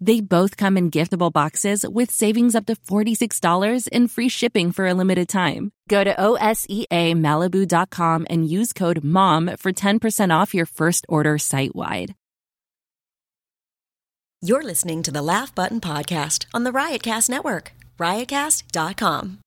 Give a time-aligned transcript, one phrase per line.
[0.00, 4.86] They both come in giftable boxes with savings up to $46 and free shipping for
[4.86, 5.72] a limited time.
[5.88, 12.14] Go to OSEAMalibu.com and use code MOM for 10% off your first order site wide.
[14.42, 19.40] You're listening to the Laugh Button Podcast on the Riotcast Network, riotcast.com.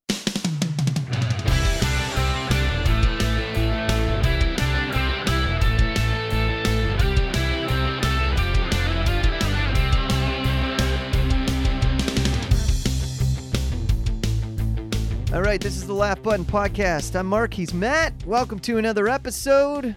[15.33, 17.19] All right, this is the Laugh Button Podcast.
[17.19, 17.55] I'm Mark.
[17.55, 18.13] He's Matt.
[18.23, 19.95] Welcome to another episode.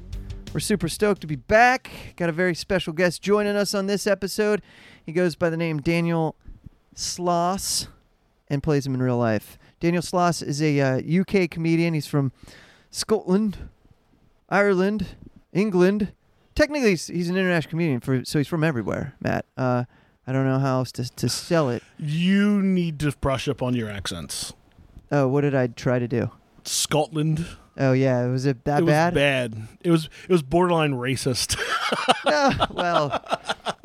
[0.55, 1.91] We're super stoked to be back.
[2.17, 4.62] Got a very special guest joining us on this episode.
[5.05, 6.37] He goes by the name Daniel
[6.95, 7.89] Sloss
[8.48, 9.59] and plays him in real life.
[9.78, 11.93] Daniel Sloss is a uh, UK comedian.
[11.93, 12.33] He's from
[12.91, 13.59] Scotland,
[14.48, 15.17] Ireland,
[15.53, 16.15] England.
[16.55, 19.45] Technically, he's, he's an international comedian, for, so he's from everywhere, Matt.
[19.55, 19.84] Uh,
[20.27, 21.83] I don't know how else to, to sell it.
[21.98, 24.55] You need to brush up on your accents.
[25.12, 26.31] Oh, what did I try to do?
[26.65, 27.47] Scotland.
[27.79, 28.27] Oh, yeah.
[28.27, 29.15] Was it that it was bad?
[29.15, 29.69] bad.
[29.83, 31.59] It was it was borderline racist.
[32.25, 33.25] No, well,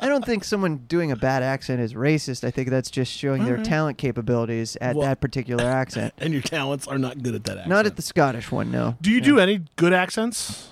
[0.00, 2.42] I don't think someone doing a bad accent is racist.
[2.42, 6.12] I think that's just showing their talent capabilities at Well- that particular accent.
[6.18, 7.68] and your talents are not good at that accent.
[7.68, 8.96] Not at the Scottish one, no.
[9.00, 10.70] Do you do any good accents?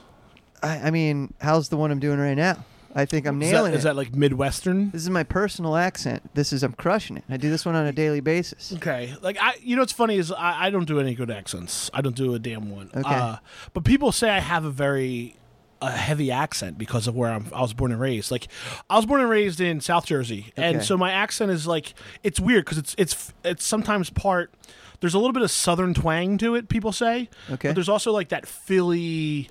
[0.64, 2.64] I, I mean, how's the one I'm doing right now?
[2.94, 3.88] I think I'm Is nailing that, is it.
[3.88, 4.90] that like Midwestern?
[4.90, 6.28] this is my personal accent.
[6.34, 7.24] This is I'm crushing it.
[7.28, 8.72] I do this one on a daily basis.
[8.76, 11.90] Okay, like I, you know, what's funny is I, I don't do any good accents.
[11.94, 12.90] I don't do a damn one.
[12.94, 13.02] Okay.
[13.14, 13.36] Uh,
[13.74, 15.36] but people say I have a very
[15.82, 18.30] a heavy accent because of where I'm, I was born and raised.
[18.30, 18.48] Like,
[18.90, 20.84] I was born and raised in South Jersey, and Okay.
[20.84, 24.52] so my accent is like it's weird because it's it's it's sometimes part.
[25.00, 26.68] There's a little bit of southern twang to it.
[26.68, 27.68] People say, Okay.
[27.68, 29.48] but there's also like that Philly.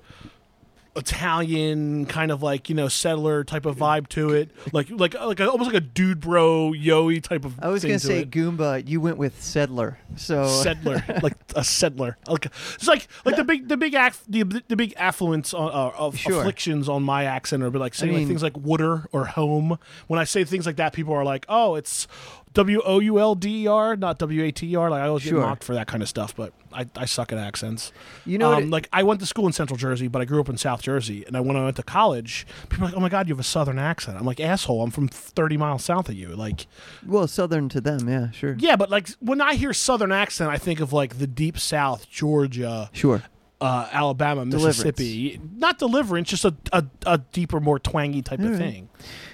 [1.00, 5.40] Italian kind of like you know settler type of vibe to it, like like like
[5.40, 7.58] a, almost like a dude bro yoey type of.
[7.60, 8.86] I was thing gonna to say it Goomba.
[8.88, 9.98] You went with Settler.
[10.16, 12.16] So settler, like a settler.
[12.28, 15.92] Like it's like like the big the big aff, the, the big affluence on, uh,
[15.96, 16.40] of Sure.
[16.40, 19.78] afflictions on my accent are like saying like mean- things like wooder or home.
[20.06, 22.06] When I say things like that, people are like, "Oh, it's
[22.54, 25.06] W O U L D E R, not W A T E R." Like I
[25.08, 25.40] always Sure.
[25.40, 27.92] get mocked for that kind of stuff, but I, I suck at accents.
[28.26, 30.40] You know um, it- like I went to school in Central Jersey, but I grew
[30.40, 33.00] up in South Jersey, and I, when I went to college, people are like, "Oh
[33.00, 36.08] my God, you have a Southern accent." I'm like, "Asshole, I'm from 30 miles south
[36.08, 36.66] of you." Like.
[37.06, 40.58] well, Southern to them, yeah, sure, Yeah, but like when I hear Southern accent, I
[40.58, 43.22] think of like the deep South, Georgia, sure.
[43.60, 44.78] uh, Alabama, Deliverance.
[44.84, 45.40] Mississippi.
[45.56, 48.58] Not deliverance, just a, a, a deeper, more twangy type of Alright.
[48.60, 48.88] thing.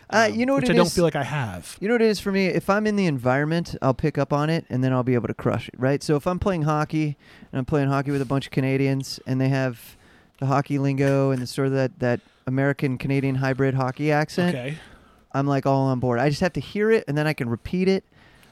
[0.08, 0.94] Uh, Um, you know what which it I don't is?
[0.94, 1.76] feel like I have.
[1.80, 2.46] You know what it is for me?
[2.46, 5.28] If I'm in the environment, I'll pick up on it and then I'll be able
[5.28, 6.02] to crush it, right?
[6.02, 7.16] So if I'm playing hockey
[7.52, 9.96] and I'm playing hockey with a bunch of Canadians and they have
[10.38, 14.76] the hockey lingo and the sort of that, that American Canadian hybrid hockey accent, Okay.
[15.32, 16.18] I'm like all on board.
[16.20, 18.04] I just have to hear it and then I can repeat it.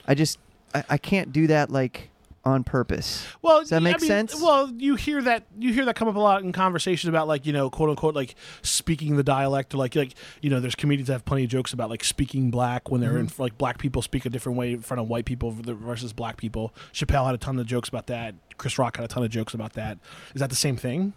[0.09, 0.39] I just,
[0.75, 2.11] I, I can't do that like
[2.45, 3.27] on purpose.
[3.43, 4.35] Well, Does that I make mean, sense?
[4.41, 7.47] Well, you hear that you hear that come up a lot in conversations about like
[7.47, 11.07] you know quote unquote like speaking the dialect or like like you know there's comedians
[11.07, 13.21] that have plenty of jokes about like speaking black when they're Mm-hmm.
[13.21, 16.37] in like black people speak a different way in front of white people versus black
[16.37, 16.75] people.
[16.93, 18.35] Chappelle had a ton of jokes about that.
[18.59, 19.99] Chris Rock had a ton of jokes about that.
[20.35, 21.13] Is that the same thing?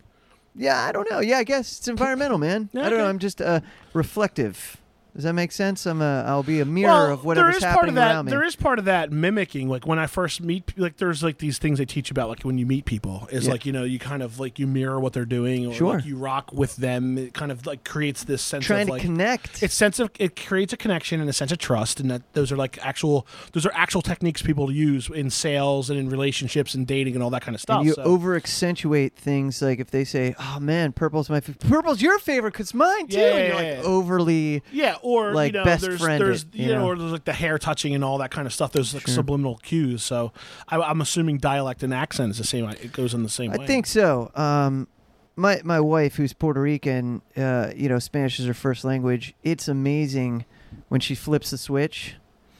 [0.56, 1.20] Yeah, I don't know.
[1.20, 2.70] Yeah, I guess it's environmental, man.
[2.74, 3.06] I don't know.
[3.08, 3.60] I'm just uh,
[3.94, 4.78] reflective.
[5.18, 5.88] Does that make sense?
[5.88, 8.12] I'm a, I'll be a mirror well, of whatever's there is part happening of that,
[8.12, 8.30] around me.
[8.30, 9.68] There is part of that mimicking.
[9.68, 12.60] Like when I first meet, like there's like these things they teach about, like when
[12.60, 13.52] you meet people, is Yeah.
[13.54, 15.96] like you know you kind of like you mirror what they're doing, or Sure.
[15.96, 17.18] like you rock with them.
[17.18, 19.64] It kind of like creates this sense Trying of to like connect.
[19.64, 22.52] it's sense of it creates a connection and a sense of trust, and that those
[22.52, 26.86] are like actual those are actual techniques people use in sales and in relationships and
[26.86, 27.80] dating and all that kind of stuff.
[27.80, 28.04] and you so.
[28.04, 32.52] over accentuate things like if they say, "Oh man, purple's my f- purple's your favorite
[32.52, 33.90] because mine too," Yeah, and you're yeah, like yeah.
[33.90, 34.62] overly.
[34.72, 36.88] Yeah, or like, you know, best there's, friend there's you you know, know?
[36.88, 38.72] or there's like the hair touching and all that kind of stuff.
[38.72, 39.16] There's like Sure.
[39.16, 40.04] subliminal cues.
[40.04, 40.34] So
[40.68, 42.68] I, I'm assuming dialect and accent is the same.
[42.70, 43.68] It goes in the same I way.
[43.68, 44.32] think so.
[44.36, 44.88] Um,
[45.36, 49.34] my my wife, who's Puerto Rican, uh, you know, Spanish is her first language.
[49.44, 50.46] It's amazing
[50.90, 52.16] when she flips the switch.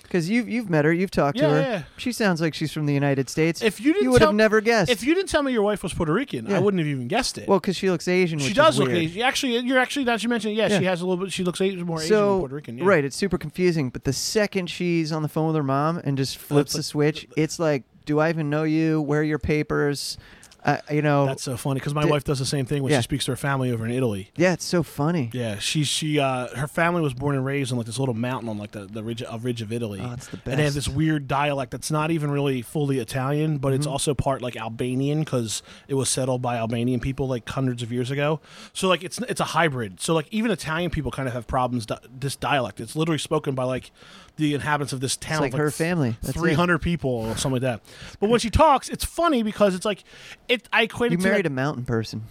[0.08, 1.60] Because you've you've met her, you've talked to her.
[1.62, 1.84] yeah, yeah.
[1.98, 3.62] She sounds like she's from the United States.
[3.62, 4.90] If you didn't you would tell, have never guessed.
[4.90, 6.58] If you didn't tell me your wife was Puerto Rican, Yeah.
[6.58, 7.48] I wouldn't have even guessed it.
[7.48, 8.40] well, because she looks Asian.
[8.40, 9.00] she which does is look weird.
[9.00, 9.22] Asian.
[9.22, 10.80] Actually, you're actually now that you mentioned, it, yeah, Yeah.
[10.80, 11.34] she has a little bit.
[11.34, 12.78] She looks Asian, more Asian so Puerto Rican.
[12.78, 12.86] Yeah.
[12.86, 13.90] right, it's super confusing.
[13.90, 17.28] But the second she's on the phone with her mom and just flips the switch,
[17.36, 19.02] it's like, do I even know you?
[19.02, 20.18] Where are your papers?
[20.68, 23.00] I, you know, That's so funny because my wife does the same thing when Yeah.
[23.00, 24.32] she speaks to her family over in Italy.
[24.36, 25.30] yeah, it's so funny.
[25.34, 28.50] Yeah, she she uh her family was born and raised on like this little mountain
[28.50, 30.02] on like the the ridge, a ridge of Italy.
[30.04, 30.48] Oh, it's the best.
[30.50, 33.76] And they have this weird dialect that's not even really fully Italian, but Mm-hmm.
[33.78, 37.92] it's also part like Albanian because it was settled by Albanian people like hundreds of
[37.92, 38.40] years ago.
[38.74, 40.02] So like it's it's a hybrid.
[40.02, 42.82] So like even Italian people kind of have problems di- this dialect.
[42.82, 43.92] It's literally spoken by like
[44.38, 45.42] the inhabitants of this town.
[45.42, 46.16] like of, her family.
[46.24, 47.82] Three hundred people or something like that.
[48.20, 50.04] But when she talks, it's funny because it's like
[50.48, 50.68] it.
[50.72, 52.24] I equate You it to married that- a mountain person.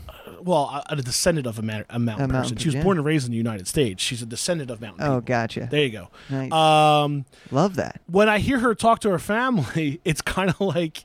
[0.43, 2.57] Well, a, a descendant of a, ma- a mountain A mountain person.
[2.59, 4.03] She was born and raised in the United States.
[4.03, 5.03] She's a descendant of mountain.
[5.05, 5.21] Oh, people.
[5.23, 5.69] gotcha.
[5.71, 6.09] There you go.
[6.31, 6.53] Nice.
[6.53, 8.01] Um, Love that.
[8.07, 11.05] when I hear her talk to her family, it's kind of like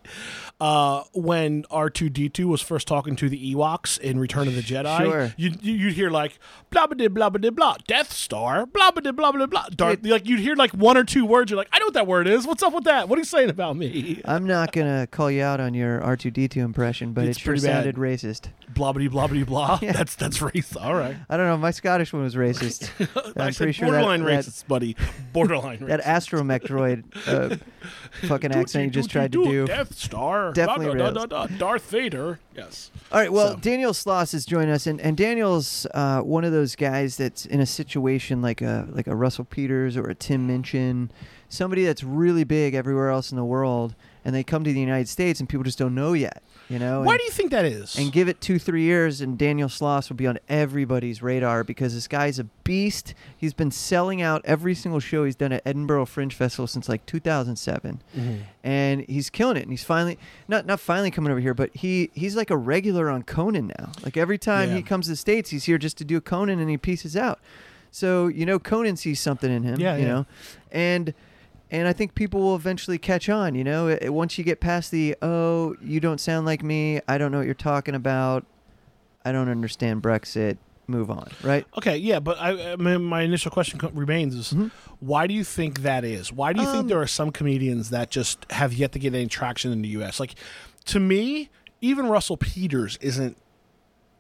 [0.60, 4.56] uh, when R two D two was first talking to the Ewoks in Return of
[4.56, 4.98] the Jedi.
[5.00, 5.34] Sure.
[5.38, 6.38] You you- you'd hear like
[6.70, 9.66] blah blah blah blah blah Death Star blah blah blah blah blah.
[9.76, 11.50] Darth, like you'd hear like one or two words.
[11.50, 12.46] You're like, I know what that word is.
[12.46, 13.10] What's up with that?
[13.10, 14.22] What are you saying about me?
[14.26, 17.96] I'm not gonna call you out on your R2D2 impression, but It's it sure sounded
[17.96, 18.50] racist.
[18.74, 19.80] blah blah blah blah blah.
[19.82, 19.92] Yeah.
[19.94, 20.76] That's that's race.
[20.76, 21.16] All right.
[21.30, 21.58] I don't know.
[21.58, 22.90] My Scottish one was racist.
[23.38, 24.96] I'm pretty sure that- borderline that- racist, buddy.
[25.34, 25.88] Borderline racist.
[25.88, 27.56] that astromech droid uh,
[28.28, 29.68] fucking accent you just tried to do.
[29.68, 30.52] Death Star.
[30.54, 31.48] Definitely da, da, da.
[31.48, 32.40] Darth Vader.
[32.56, 32.92] Yes.
[33.12, 36.52] All right, well, So- Daniel Sloss is joining us, and, and Daniel's uh, one of
[36.52, 40.48] those guys that's in a situation like a like a Russell Peters or a Tim
[40.48, 41.10] Minchin,
[41.50, 43.96] somebody that's really big everywhere else in the world,
[44.26, 47.02] and they come to the United States and people just don't know yet, you know.
[47.02, 47.98] Why and, do you think that is?
[47.98, 51.94] and give it two three years, and Daniel Sloss will be on everybody's radar because
[51.94, 53.14] this guy's a beast.
[53.38, 57.06] He's been selling out every single show he's done at Edinburgh Fringe Festival since like
[57.06, 58.36] 2007 Mm-hmm.
[58.64, 59.64] and he's killing it.
[59.64, 63.10] And he's finally not not finally coming over here, but he he's like a regular
[63.10, 63.92] on Conan now.
[64.04, 64.78] Like every time Yeah.
[64.78, 67.40] he comes to the states, he's here just to do Conan, and he pieces out.
[67.92, 69.80] So you know, Conan sees something in him.
[69.80, 70.08] Yeah, you yeah.
[70.08, 70.26] know,
[70.72, 71.14] and
[71.72, 73.56] and I think people will eventually catch on.
[73.56, 77.00] You know, It- once you get past the oh, you don't sound like me.
[77.08, 78.46] I don't know what you're talking about.
[79.26, 80.58] I don't understand Brexit.
[80.88, 81.66] Move on, right?
[81.78, 84.54] Okay, yeah, but I, I mean, my initial question remains: is
[85.00, 86.34] why do you think that is?
[86.34, 86.76] Why do you Mm-hmm.
[86.76, 89.82] Um, think there are some comedians that just have yet to get any traction in
[89.84, 90.20] the U.S.?
[90.20, 90.36] Like,
[90.86, 93.38] to me, even Russell Peters isn't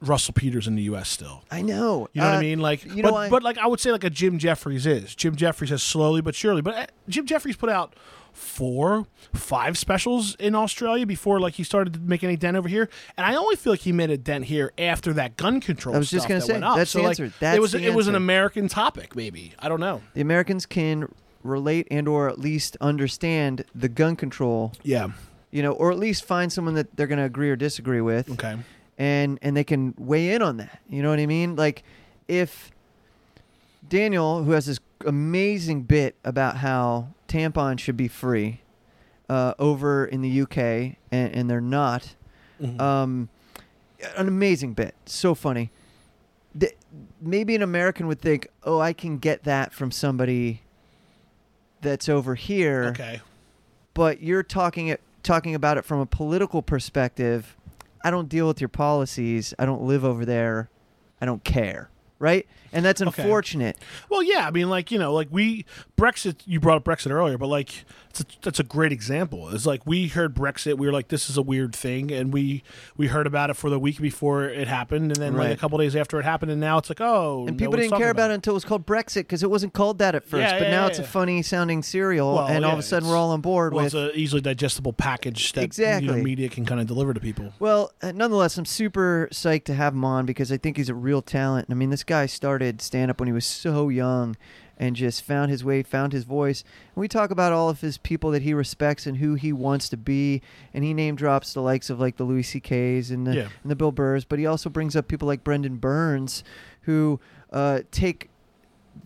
[0.02, 1.10] Russell Peters in the U.S.
[1.10, 1.44] Still.
[1.52, 2.08] I know.
[2.14, 2.60] You know what Uh, I mean?
[2.60, 5.14] Like, you but, know, I- but like I would say, like a Jim Jeffries is.
[5.16, 6.62] Jim Jeffries has slowly but surely.
[6.62, 7.96] But uh, Jim Jeffries put out
[8.34, 12.90] four, five specials in Australia before like he started to make any dent over here.
[13.18, 15.96] And I only feel like he made a dent here after that gun control.
[15.96, 17.34] I was just gonna that say, that's so, the like, answer.
[17.40, 18.16] That's it was it was an.
[18.16, 19.54] American topic, maybe.
[19.60, 20.02] I don't know.
[20.14, 21.14] the Americans can
[21.44, 25.10] relate and or at least understand the gun control Yeah.
[25.50, 28.30] you know, or at least find someone that they're going to agree or disagree with,
[28.32, 28.58] Okay.
[29.02, 30.80] And and they can weigh in on that.
[30.88, 31.56] You know what I mean?
[31.56, 31.84] Like,
[32.28, 32.72] if
[33.90, 38.62] Daniel, who has this amazing bit about how tampons should be free
[39.28, 40.58] uh, over in the UK,
[41.12, 42.16] and, and they're not,
[42.62, 42.80] Mhm.
[42.80, 43.30] um,
[44.18, 45.72] an amazing bit, so funny.
[46.60, 46.76] Th-
[47.20, 50.62] maybe an American would think, "Oh, I can get that from somebody
[51.82, 53.22] that's over here." okay.
[53.96, 57.56] but you're talking it talking about it from a political perspective.
[58.04, 59.54] I don't deal with your policies.
[59.60, 60.70] I don't live over there.
[61.22, 61.90] I don't care.
[62.20, 62.48] Right?
[62.72, 63.22] And that's Okay.
[63.24, 63.78] unfortunate.
[64.10, 65.66] Well, yeah, I mean, like you know, like we
[65.98, 66.42] Brexit.
[66.46, 69.50] You brought up Brexit earlier, but like it's a, that's a great example.
[69.50, 72.62] It's like we heard Brexit, we were like, this is a weird thing, and we
[72.98, 75.78] we heard about it for the week before it happened, and then like a couple
[75.78, 78.32] days after it happened, and now it's like, oh, And no people didn't care about
[78.32, 80.42] it until it was called Brexit because it wasn't called that at first.
[80.42, 82.84] Yeah, but yeah, now yeah, it's a funny sounding cereal, Well, and all of a
[82.84, 83.94] sudden we're all on board Well, with.
[83.96, 86.08] it's an easily digestible package that you Exactly.
[86.08, 87.54] know, media can kind of deliver to people.
[87.60, 90.96] Well, uh, nonetheless, I'm super psyched to have him on because I think he's a
[90.96, 91.68] real talent.
[91.72, 94.36] I mean, this guy started stand up when he was so young
[94.82, 96.64] and just found his way, found his voice.
[96.96, 99.88] And we talk about all of his people that he respects and who he wants
[99.90, 100.42] to be.
[100.74, 103.50] And he name drops the likes of like the Louis C.K.'s and the, Yeah.
[103.62, 106.44] and the Bill Burrs, but he also brings up people like Brendon Burns
[106.82, 107.20] who
[107.54, 108.30] uh, take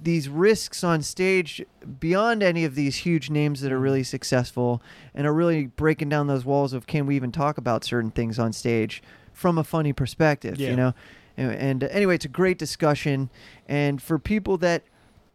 [0.02, 1.64] these risks on stage
[2.00, 4.82] beyond any of these huge names that are really successful
[5.14, 8.40] and are really breaking down those walls of can we even talk about certain things
[8.40, 9.04] on stage
[9.34, 10.70] from a funny perspective Yeah.
[10.72, 10.94] you know
[11.38, 13.30] and, and uh, anyway it's a great discussion
[13.68, 14.82] and for people that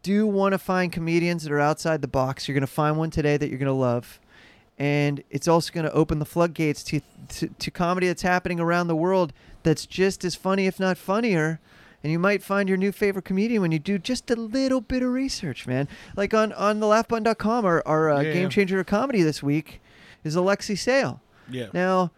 [0.02, 2.48] do want to find comedians that are outside the box.
[2.48, 4.20] You're going to find one today that you're going to love.
[4.78, 8.86] And it's also going to open the floodgates to, to to comedy that's happening around
[8.88, 11.60] the world that's just as funny if not funnier.
[12.02, 15.02] And you might find your new favorite comedian when you do just a little bit
[15.02, 15.86] of research man.
[16.16, 19.82] Like on on the laughbutton.com our, our uh, Yeah, game changer of comedy this week
[20.24, 21.20] is Alexei Sayle.
[21.50, 21.66] Yeah.
[21.74, 22.10] now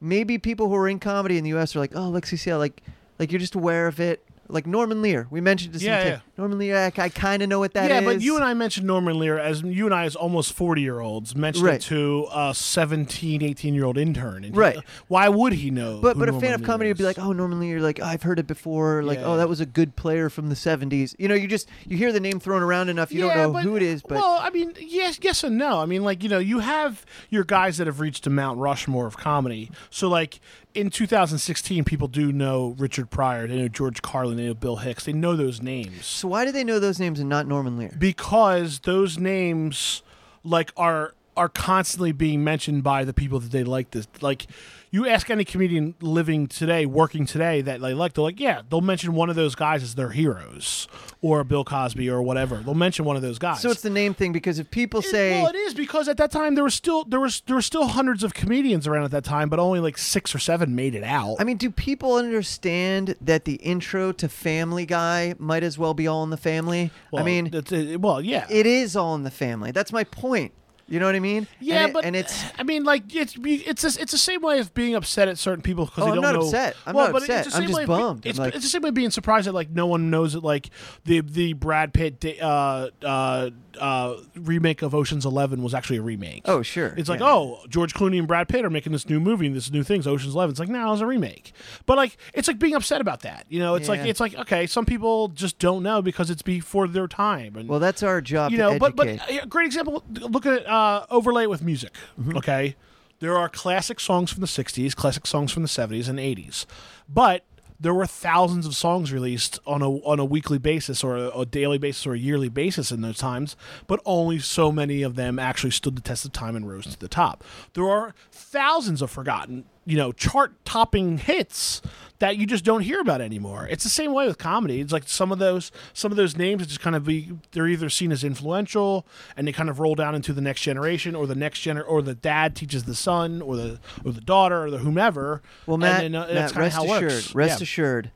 [0.00, 2.80] maybe people who are in comedy in the us are like oh Alexei Sayle like
[3.18, 4.24] like you're just aware of it.
[4.46, 6.20] Like norman lear we mentioned this Yeah, yeah.
[6.36, 7.90] Norman Lear, I, I kind of know what that is.
[7.90, 10.82] yeah, but you and I mentioned Norman Lear as you and I as almost 40
[10.82, 11.74] year olds mentioned Right.
[11.76, 14.36] it to a 17, 18 year old intern.
[14.44, 14.78] And he- Right.
[15.06, 16.00] why would he know?
[16.00, 17.16] But who but a Norman fan of Lear comedy would be is?
[17.16, 19.02] like, oh, Norman Lear, like I've heard it before.
[19.04, 19.26] Like, Yeah.
[19.26, 21.14] oh, that was a good player from the '70s.
[21.20, 23.62] You know, you just you hear the name thrown around enough, you don't know but,
[23.62, 24.02] who it is.
[24.02, 25.80] But well, I mean, yes, yes and no.
[25.80, 29.06] I mean, like you know, you have your guys that have reached a Mount Rushmore
[29.06, 29.70] of comedy.
[29.88, 30.40] So like
[30.74, 35.04] in 2016, people do know Richard Pryor, they know George Carlin, they know Bill Hicks,
[35.04, 37.94] they know those names so why do they know those names and not Norman Lear?
[37.98, 40.02] because those names
[40.42, 44.46] like are are constantly being mentioned by the people that they like this like
[44.94, 48.80] you ask any comedian living today working today that they like they're like yeah they'll
[48.80, 50.86] mention one of those guys as their heroes
[51.20, 54.14] or bill cosby or whatever they'll mention one of those guys So it's the name
[54.14, 56.74] thing because if people It- say well, it is because at that time there was
[56.74, 59.80] still there was there were still hundreds of comedians around at that time, but only
[59.80, 61.36] like six or seven made it out.
[61.40, 66.06] I mean, do people understand that the intro to Family Guy might as well be
[66.06, 66.90] All in the Family?
[67.10, 69.70] Well, I mean, it, well, yeah, it is All in the Family.
[69.72, 70.52] That's my point.
[70.86, 71.46] You know what I mean?
[71.60, 74.42] yeah, and it- but and it's I mean, like it's it's a, it's the same
[74.42, 76.46] way of being upset at certain people because Oh, they I'm don't not know.
[76.46, 76.76] upset.
[76.86, 77.46] I'm well, not upset.
[77.54, 78.26] I'm just of be- bummed.
[78.26, 80.44] It's, like- it's the same way of being surprised that like no one knows that
[80.44, 80.68] like
[81.06, 83.50] the the Brad Pitt uh, uh,
[83.80, 86.42] uh, remake of Ocean's Eleven was actually a remake.
[86.46, 87.26] oh sure, It's like, Yeah.
[87.32, 90.06] oh, George Clooney and Brad Pitt are making this new movie and this new thing's
[90.06, 90.50] Ocean's Eleven.
[90.52, 91.52] It's like, no, it's a remake.
[91.86, 93.46] But like, it's like being upset about that.
[93.48, 96.86] You know, it's like it's like okay, some people just don't know because it's before
[96.88, 97.56] their time.
[97.56, 98.50] And Well, that's our job.
[98.52, 100.02] you to know, but but a great example.
[100.10, 101.92] Look at uh, overlay it with music.
[102.20, 102.36] Mm-hmm.
[102.38, 102.76] Okay,
[103.20, 106.66] there are classic songs from the '60s, classic songs from the '70s and '80s,
[107.08, 107.44] but
[107.78, 111.46] there were thousands of songs released on a on a weekly basis or a, a
[111.46, 115.38] daily basis or a yearly basis in those times, but only so many of them
[115.38, 117.44] actually stood the test of time and rose to the top.
[117.74, 121.82] There are thousands of forgotten, you know, chart topping hits
[122.20, 123.66] that you just don't hear about anymore.
[123.68, 124.80] It's the same way with comedy.
[124.80, 127.66] It's like some of those some of those names that just kind of be they're
[127.68, 129.04] either seen as influential
[129.36, 132.02] and they kind of roll down into the next generation or the next gener or
[132.02, 135.42] the dad teaches the son or the or the daughter or the whomever.
[135.66, 137.62] Well, And Matt, then, uh, Matt that's rest how assured, rest Yeah.
[137.64, 138.10] assured,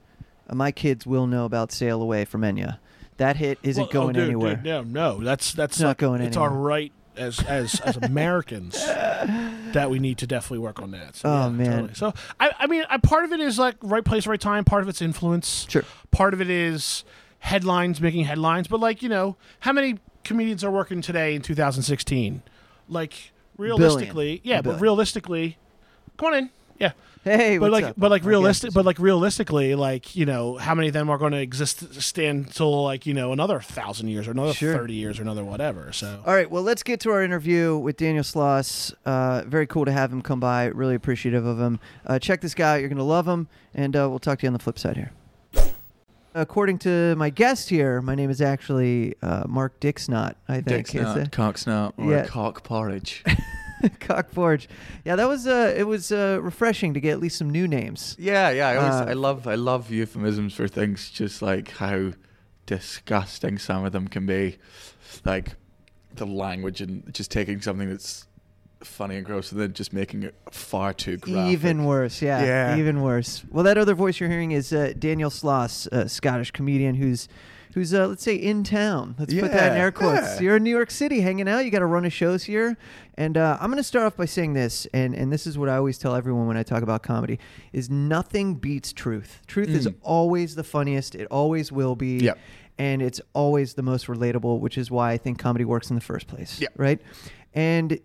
[0.48, 2.78] uh, my kids will know about "Sail Away" from Enya.
[3.18, 4.54] That hit isn't Well, oh, going dude, anywhere.
[4.54, 6.28] dude, no, no, that's that's not going anywhere.
[6.28, 6.50] It's anywhere.
[6.52, 8.74] our right as as as Americans
[9.72, 11.16] that we need to definitely work on that.
[11.16, 11.70] So, Oh, yeah, man.
[11.72, 11.94] totally.
[11.94, 14.64] So I I mean, I, part of it is like right place, right time.
[14.64, 15.66] Part of it's influence.
[15.68, 15.84] Sure.
[16.10, 17.04] Part of it is
[17.40, 18.68] headlines making headlines.
[18.68, 22.42] But like you know, how many comedians are working today in 2016?
[22.88, 25.58] Like realistically, yeah, A but realistically,
[26.16, 26.92] come on in, yeah.
[27.24, 27.94] Hey, But what's like, up?
[27.98, 31.32] but like realistic, but like realistically, like you know, how many of them are going
[31.32, 34.72] to exist stand till like you know another thousand years or another Sure.
[34.74, 35.92] thirty years or another whatever.
[35.92, 38.94] So All right, well, let's get to our interview with Daniel Sloss.
[39.04, 40.66] Uh, very cool to have him come by.
[40.66, 41.80] Really appreciative of him.
[42.06, 42.80] Uh, check this guy out.
[42.80, 44.96] You're going to love him, and uh, we'll talk to you on the flip side
[44.96, 45.12] here.
[46.34, 50.66] According to my guest here, my name is actually uh, Mark Dixnot, I think.
[50.66, 51.32] Dick Is snot, it?
[51.32, 52.26] cock snot, or Yeah.
[52.26, 53.24] cock porridge.
[54.00, 54.68] Cock Forge.
[55.04, 58.16] Yeah, that was uh, it was uh, refreshing to get at least some new names.
[58.18, 58.68] yeah, yeah.
[58.68, 61.10] I always, Uh, I love, I love euphemisms for things.
[61.10, 62.12] Just like how
[62.66, 64.58] disgusting some of them can be,
[65.24, 65.56] like
[66.14, 68.26] the language and just taking something that's
[68.80, 71.52] funny and gross and then just making it far too graphic.
[71.52, 72.76] Even worse, yeah, Yeah.
[72.76, 73.42] even worse.
[73.50, 77.26] Well, that other voice you're hearing is uh, Daniel Sloss, a Scottish comedian who's
[77.74, 79.14] who's uh, let's say in town.
[79.18, 80.36] Let's put that in Yeah, air quotes.
[80.36, 80.40] yeah.
[80.40, 81.64] You're in New York City hanging out.
[81.64, 82.76] You got to run a shows here,
[83.16, 85.68] and uh, I'm going to start off by saying this, and and this is what
[85.68, 87.38] I always tell everyone when I talk about comedy:
[87.72, 89.40] is nothing beats truth.
[89.46, 89.94] Truth is Mm.
[90.02, 91.14] always the funniest.
[91.14, 92.18] It always will be.
[92.18, 92.38] Yep.
[92.80, 96.00] And it's always the most relatable, which is why I think comedy works in the
[96.00, 96.60] first place.
[96.60, 96.68] Yeah.
[96.76, 97.00] Right.
[97.52, 97.98] And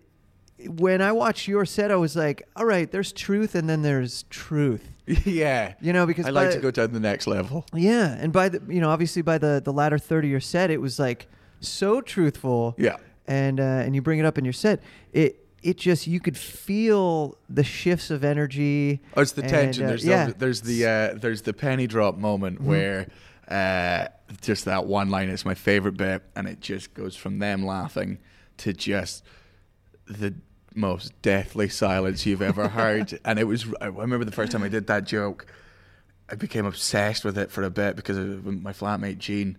[0.66, 4.24] when I watched your set, I was like, all right, there's truth and then there's
[4.30, 4.88] truth.
[5.24, 5.74] yeah.
[5.80, 7.66] You know, because I like to go down the next level.
[7.74, 10.70] Yeah, and by the you know, obviously by the the latter third of your set,
[10.70, 11.26] it was like
[11.60, 12.74] so truthful.
[12.78, 12.96] Yeah.
[13.26, 14.82] And uh, and you bring it up in your set,
[15.12, 19.00] it it just you could feel the shifts of energy.
[19.16, 19.84] Oh, it's the and, tension.
[19.84, 20.26] uh, there's yeah.
[20.26, 22.68] the, there's the uh, there's the penny drop moment Mm-hmm.
[22.68, 23.06] where
[23.48, 24.08] uh,
[24.42, 28.18] just that one line is my favorite bit, and it just goes from them laughing
[28.58, 29.24] to just
[30.06, 30.34] the
[30.74, 33.18] most deathly silence you've ever heard.
[33.24, 33.66] and it was.
[33.80, 35.46] I remember the first time I did that joke,
[36.28, 39.56] I became obsessed with it for a bit because of my flatmate Gene.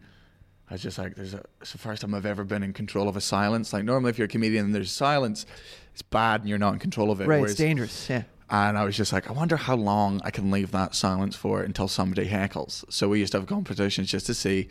[0.69, 3.07] I was just like, "There's a." It's the first time I've ever been in control
[3.07, 3.71] of a silence.
[3.71, 5.45] Like normally, if you're a comedian and there's silence,
[5.93, 7.27] it's bad and you're not in control of it.
[7.27, 8.09] right, Whereas it's dangerous.
[8.09, 8.23] Yeah.
[8.49, 11.61] and I was just like, I wonder how long I can leave that silence for
[11.61, 12.83] until somebody heckles.
[12.91, 14.67] So we used to have competitions just to see,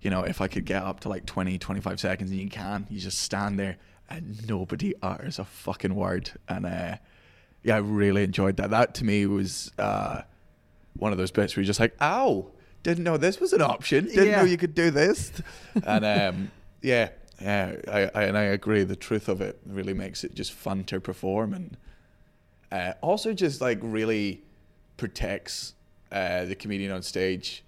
[0.00, 2.30] you know, if I could get up to like 20, 25 seconds.
[2.30, 2.86] And you can.
[2.88, 3.76] You just stand there
[4.08, 6.30] and nobody utters a fucking word.
[6.48, 6.96] And uh,
[7.62, 8.70] yeah, I really enjoyed that.
[8.70, 10.22] That to me was uh,
[10.96, 12.50] one of those bits where you're just like, ow.
[12.82, 14.06] didn't know this was an option.
[14.06, 14.36] Didn't Yeah.
[14.38, 15.32] know you could do this.
[15.84, 16.50] and um,
[16.82, 17.10] yeah,
[17.40, 18.82] yeah, I, I and I agree.
[18.84, 21.76] The truth of it really makes it just fun to perform, and
[22.72, 24.42] uh, also just like really
[24.96, 25.74] protects
[26.10, 27.62] uh, the comedian on stage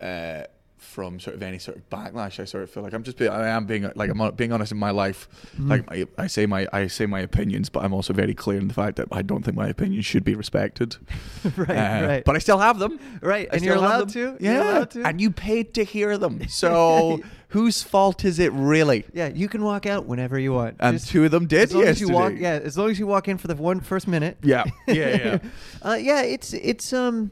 [0.00, 0.42] uh,
[0.84, 2.38] from sort of any sort of backlash.
[2.38, 4.72] I sort of feel like I'm just being, I am being like I'm being honest
[4.72, 5.28] in my life.
[5.54, 5.68] Mm-hmm.
[5.70, 8.68] Like I, I say my I say my opinions, but I'm also very clear in
[8.68, 10.96] the fact that I don't think my opinions should be respected.
[11.56, 12.24] right, Uh, right.
[12.24, 13.00] But I still have them.
[13.20, 14.36] Right, I and you're allowed to?
[14.40, 15.02] Yeah, allowed to?
[15.06, 16.42] and you paid to hear them.
[16.48, 19.04] So whose fault is it really?
[19.12, 20.76] yeah, you can walk out whenever you want.
[20.80, 22.42] And Just- two of them did as long as you walk, yesterday.
[22.42, 24.38] yeah, as long as you walk in for the one first minute.
[24.42, 25.38] Yeah, yeah, yeah.
[25.82, 27.30] uh, yeah, it's it's um,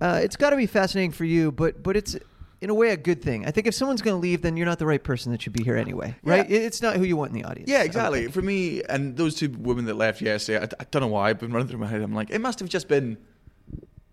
[0.00, 2.16] uh, it's got to be fascinating for you, but but it's
[2.60, 3.46] in a way a good thing.
[3.46, 5.52] I think if someone's going to leave, then you're not the right person that should
[5.52, 6.48] be here anyway, right?
[6.48, 6.60] Yeah.
[6.60, 7.70] It's not who you want in the audience.
[7.70, 8.28] Yeah, exactly.
[8.28, 11.30] For me, and those two women that left yesterday, I, I don't know why.
[11.30, 12.00] I've been running through my head.
[12.00, 13.18] I'm like, it must have just been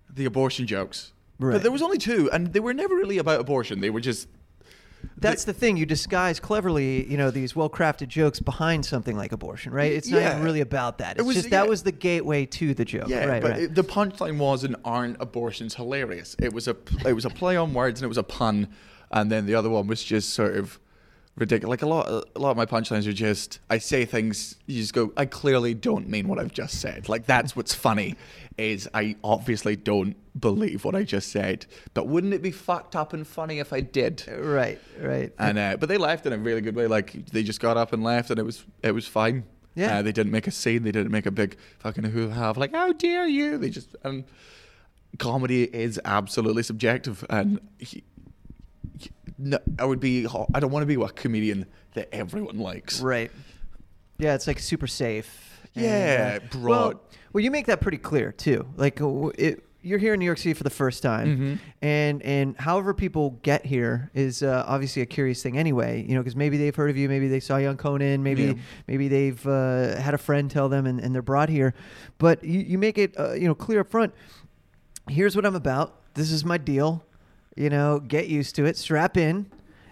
[0.09, 1.13] the abortion jokes.
[1.39, 1.53] Right.
[1.53, 3.81] But there was only two, and they were never really about abortion.
[3.81, 4.27] They were just.
[5.17, 5.77] That's the thing.
[5.77, 9.91] You disguise cleverly, you know, these well-crafted jokes behind something like abortion, right?
[9.91, 10.31] It's not Yeah.
[10.33, 11.17] even really about that.
[11.17, 13.07] It was- just that was the gateway to the joke.
[13.07, 13.60] Yeah, right, but right.
[13.63, 17.55] It, the punchline was, "And "aren't abortions hilarious?" It was a it was a play
[17.55, 18.67] on words and it was a pun,
[19.12, 20.79] and then the other one was just sort of
[21.35, 21.69] ridiculous.
[21.69, 24.93] Like a lot a lot of my punchlines are just I say things you just
[24.93, 27.09] go I clearly don't mean what I've just said.
[27.09, 28.15] Like that's what's funny
[28.57, 31.65] is I obviously don't believe what I just said.
[31.93, 34.23] But wouldn't it be fucked up and funny if I did?
[34.27, 35.33] right, right.
[35.39, 36.87] And uh, but they left in a really good way.
[36.87, 39.43] Like they just got up and left, and it was it was fine.
[39.75, 39.97] Yeah.
[39.97, 40.83] uh, they didn't make a scene.
[40.83, 43.57] They didn't make a big fucking hoo ha like, how dare you?
[43.57, 44.23] They just and
[45.17, 48.03] comedy is absolutely subjective, and he,
[49.37, 50.25] no, I would be.
[50.53, 53.01] I don't want to be a comedian that everyone likes.
[53.01, 53.31] Right.
[54.17, 55.49] Yeah, it's like super safe.
[55.73, 56.69] Yeah, uh, broad.
[56.95, 57.01] Well,
[57.33, 58.67] well, you make that pretty clear too.
[58.77, 61.55] Like uh, it, you're here in New York City for the first time, Mm-hmm.
[61.81, 66.05] and and however people get here is uh, obviously a curious thing anyway.
[66.07, 68.43] You know, because maybe they've heard of you, maybe they saw you on Conan, maybe
[68.43, 68.53] Yeah.
[68.87, 71.73] maybe they've uh, had a friend tell them, and, and they're brought here.
[72.19, 74.13] But you, you make it uh, you know clear up front.
[75.09, 76.13] Here's what I'm about.
[76.13, 77.03] This is my deal.
[77.55, 78.77] You know, get used to it.
[78.77, 79.50] Strap in.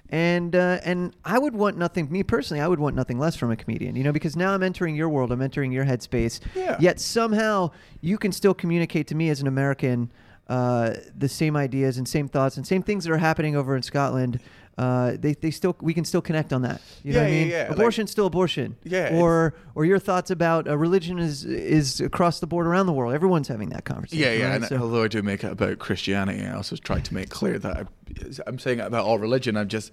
[0.09, 2.11] And uh, and I would want nothing.
[2.11, 3.95] Me personally, I would want nothing less from a comedian.
[3.95, 5.31] You know, because now I'm entering your world.
[5.31, 6.41] I'm entering your headspace.
[6.53, 6.75] Yeah.
[6.81, 7.71] Yet somehow
[8.01, 10.11] you can still communicate to me as an American
[10.49, 13.81] uh, the same ideas and same thoughts and same things that are happening over in
[13.81, 14.41] Scotland.
[14.77, 16.81] Uh, they, they still we can still connect on that.
[17.03, 17.51] You know Yeah, what I yeah, mean?
[17.51, 18.77] yeah, like- Abortion's still abortion.
[18.83, 22.93] Yeah, Or or your thoughts about uh, religion is is across the board around the
[22.93, 23.13] world.
[23.13, 24.23] Everyone's having that conversation.
[24.23, 24.45] Yeah, yeah.
[24.47, 24.55] right?
[24.55, 27.59] And So- although I do make it about Christianity, I also try to make clear
[27.59, 27.83] that I,
[28.47, 29.57] I'm saying it about all religion.
[29.57, 29.91] I'm just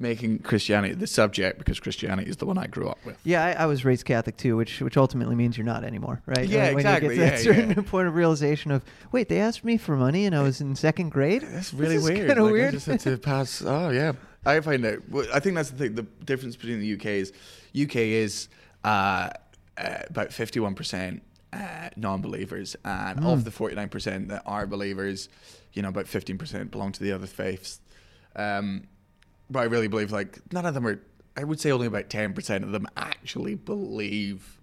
[0.00, 3.16] making Christianity the subject because Christianity is the one I grew up with.
[3.24, 6.46] Yeah, I, I was raised Catholic too, which which ultimately means you're not anymore, right?
[6.48, 7.90] Yeah, when exactly, You get to that yeah, certain yeah.
[7.90, 11.10] point of realization of, wait, they asked me for money and I was in second
[11.10, 11.42] grade.
[11.42, 12.26] That's really This weird.
[12.28, 12.72] Kind of Like, I weird.
[12.72, 13.62] just had to pass.
[13.66, 14.12] Oh yeah,
[14.46, 15.08] I find it.
[15.10, 15.94] well, I think that's the thing.
[15.94, 17.32] The difference between the UK is
[17.80, 18.48] UK is
[18.84, 19.30] uh,
[19.76, 25.28] uh, about fifty-one percent uh, non-believers, and of the forty-nine percent that are believers,
[25.72, 27.80] you know, about fifteen percent belong to the other faiths.
[28.36, 28.84] Um,
[29.50, 31.00] but I really believe like none of them are.
[31.36, 34.58] I would say only about ten percent of them actually believe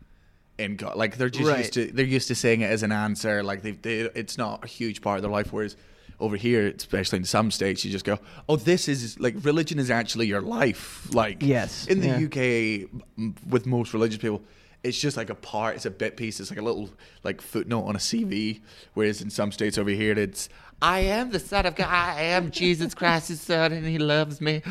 [0.57, 0.95] in God.
[0.97, 1.59] Like they're just Right.
[1.59, 3.43] used to they're used to saying it as an answer.
[3.43, 5.51] Like they, they it's not a huge part of their life.
[5.53, 5.75] Whereas
[6.19, 9.89] over here, especially in some states, you just go, "Oh, this is like religion is
[9.91, 12.25] actually your life." Like Yes, in the yeah.
[12.25, 14.41] UK, m- with most religious people.
[14.85, 15.75] It's just like a part.
[15.75, 16.39] It's a bit piece.
[16.39, 16.89] It's like a little
[17.23, 18.61] like footnote on a CV.
[18.93, 20.47] Whereas in some states over here, it's
[20.81, 21.87] I am the son of God.
[21.89, 24.61] I am Jesus Christ's son, and He loves me.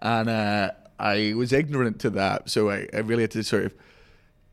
[0.00, 3.74] And uh, I was ignorant to that, so I, I really had to sort of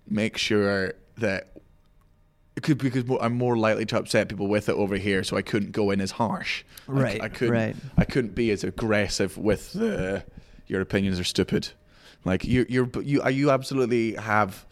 [0.07, 1.49] make sure that
[2.55, 5.41] it could because I'm more likely to upset people with it over here, so I
[5.41, 6.63] couldn't go in as harsh.
[6.87, 7.53] I Right, I, couldn't.
[7.53, 7.75] right.
[7.97, 10.23] I couldn't be as aggressive with the
[10.67, 11.69] your opinions are stupid.
[12.25, 14.65] Like you, you're you you absolutely have.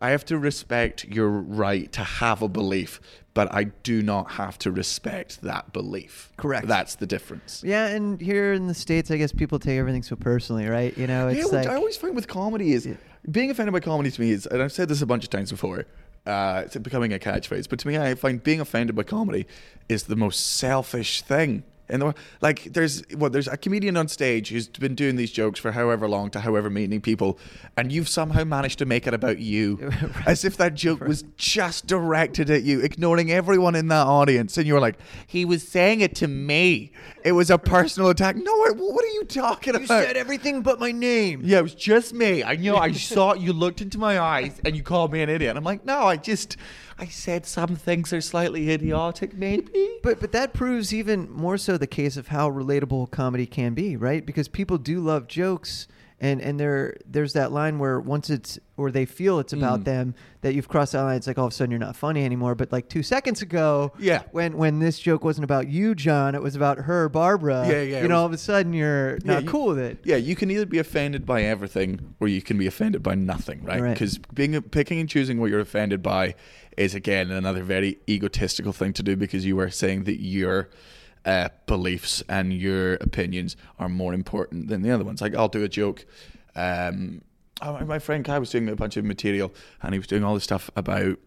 [0.00, 3.00] I have to respect your right to have a belief,
[3.32, 6.30] but I do not have to respect that belief.
[6.36, 6.66] Correct.
[6.66, 7.62] That's the difference.
[7.64, 10.96] Yeah, and here in the states, I guess people take everything so personally, right?
[10.98, 12.88] You know, it's yeah, like I always find with comedy is
[13.30, 15.50] being offended by comedy to me is, and I've said this a bunch of times
[15.50, 15.86] before.
[16.26, 19.46] Uh, it's becoming a catchphrase, but to me, I find being offended by comedy
[19.88, 21.64] is the most selfish thing.
[21.88, 22.18] In the, world.
[22.40, 26.08] like, there's well, there's a comedian on stage who's been doing these jokes for however
[26.08, 27.38] long to however many people,
[27.76, 29.90] and you've somehow managed to make it about you,
[30.26, 34.66] as if that joke was just directed at you, ignoring everyone in that audience, and
[34.66, 36.92] you're like, he was saying it to me.
[37.22, 38.36] It was a personal attack.
[38.36, 40.00] No, what are you talking you about?
[40.00, 41.42] You said everything but my name.
[41.44, 42.44] Yeah, it was just me.
[42.44, 42.76] I know.
[42.76, 45.56] I saw you looked into my eyes and you called me an idiot.
[45.56, 46.56] I'm like, no, I just,
[46.98, 49.98] I said some things are slightly idiotic, maybe.
[50.02, 53.96] But but that proves even more so the case of how relatable comedy can be,
[53.96, 54.24] right?
[54.24, 55.88] Because people do love jokes,
[56.24, 59.84] and and there there's that line where once it's or they feel it's about Mm.
[59.84, 61.16] them that you've crossed that line.
[61.16, 62.54] It's like all of a sudden you're not funny anymore.
[62.54, 64.22] But like two seconds ago, Yeah.
[64.32, 67.66] when when this joke wasn't about you, John, it was about her, Barbara.
[67.68, 69.78] Yeah, yeah, You know, was- all of a sudden you're Yeah, not you- cool with
[69.78, 69.98] it.
[70.04, 73.62] Yeah, you can either be offended by everything or you can be offended by nothing,
[73.62, 73.80] right?
[73.82, 73.92] Right.
[73.92, 76.34] Because being picking and choosing what you're offended by
[76.76, 80.68] is again another very egotistical thing to do because you are saying that your
[81.24, 85.20] uh, beliefs and your opinions are more important than the other ones.
[85.20, 86.04] Like I'll do a joke.
[86.56, 87.22] Um,
[87.62, 90.44] my- friend Kai was doing a bunch of material and he was doing all this
[90.44, 91.18] stuff about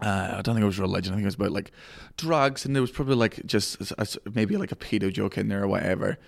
[0.00, 1.12] uh, I don't think it was religion.
[1.12, 1.70] I think it was about like
[2.16, 5.62] drugs, and there was probably like just a- maybe like a pedo joke in there
[5.62, 6.18] or whatever.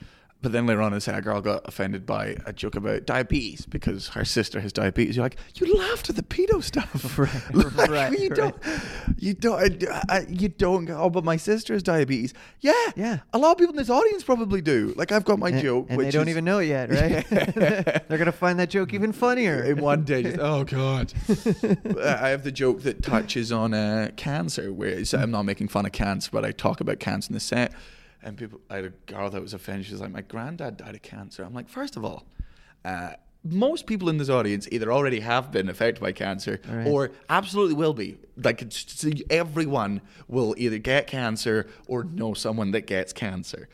[0.44, 4.08] But then later on, I said girl got offended by a joke about diabetes because
[4.08, 5.16] her sister has diabetes.
[5.16, 8.54] You're like, you laughed at the pedo stuff, Right, Like, right, You don't,
[9.16, 9.82] you don't,
[10.28, 10.90] you don't.
[10.90, 12.34] Oh, but my sister has diabetes.
[12.60, 13.20] Yeah, Yeah.
[13.32, 14.92] A lot of people in this audience probably do.
[14.96, 16.90] Like I've got my And, joke, and which they don't is- even know it yet,
[16.90, 17.26] right?
[18.08, 19.62] They're gonna find that joke even funnier.
[19.64, 20.24] in one day.
[20.24, 21.10] Just, oh god!
[22.04, 25.86] I have the joke that touches on uh, cancer, where it's, I'm not making fun
[25.86, 27.72] of cancer, but I talk about cancer in the set.
[28.24, 29.86] And people, I had a girl that was offended.
[29.86, 32.24] She was like, "My granddad died of cancer." I'm like, first of all.
[32.84, 33.10] Uh,
[33.46, 36.86] most people in this audience either already have been affected by cancer Right.
[36.86, 38.16] or absolutely will be.
[38.42, 38.64] Like
[39.28, 43.68] everyone will either get cancer or know someone that gets cancer.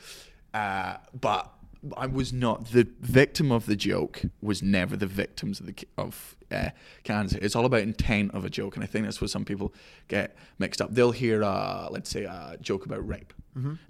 [0.53, 1.53] Uh, but
[1.97, 4.23] I was not the victim of the joke.
[4.43, 6.71] Was never the victims of the of uh,
[7.05, 7.39] cancer.
[7.41, 9.73] It's all about intent of a joke, and I think that's what some people
[10.09, 10.93] get mixed up.
[10.93, 13.33] They'll hear, uh, let's say, a joke about rape.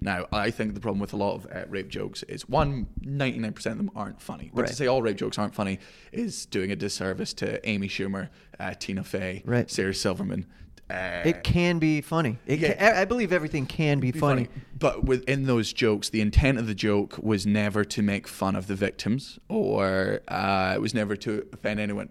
[0.01, 3.55] Now, I think the problem with a lot of uh, rape jokes is one, 99%
[3.67, 4.51] of them aren't funny.
[4.53, 5.79] But to say all rape jokes aren't funny
[6.11, 9.69] is doing a disservice to Amy Schumer, uh, Tina Fey, Right.
[9.69, 10.45] Sarah Silverman.
[10.89, 12.37] Uh, it can be funny.
[12.45, 12.73] It Yeah.
[12.73, 14.49] can, I believe everything can be, be funny.
[14.77, 18.67] But within those jokes, the intent of the joke was never to make fun of
[18.67, 22.09] the victims or uh, it was never to offend anyone.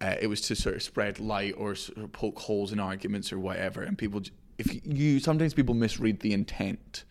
[0.00, 3.32] Uh, it was to sort of spread light or sort of poke holes in arguments
[3.32, 3.82] or whatever.
[3.82, 4.20] And people,
[4.58, 7.04] if you sometimes people misread the intent,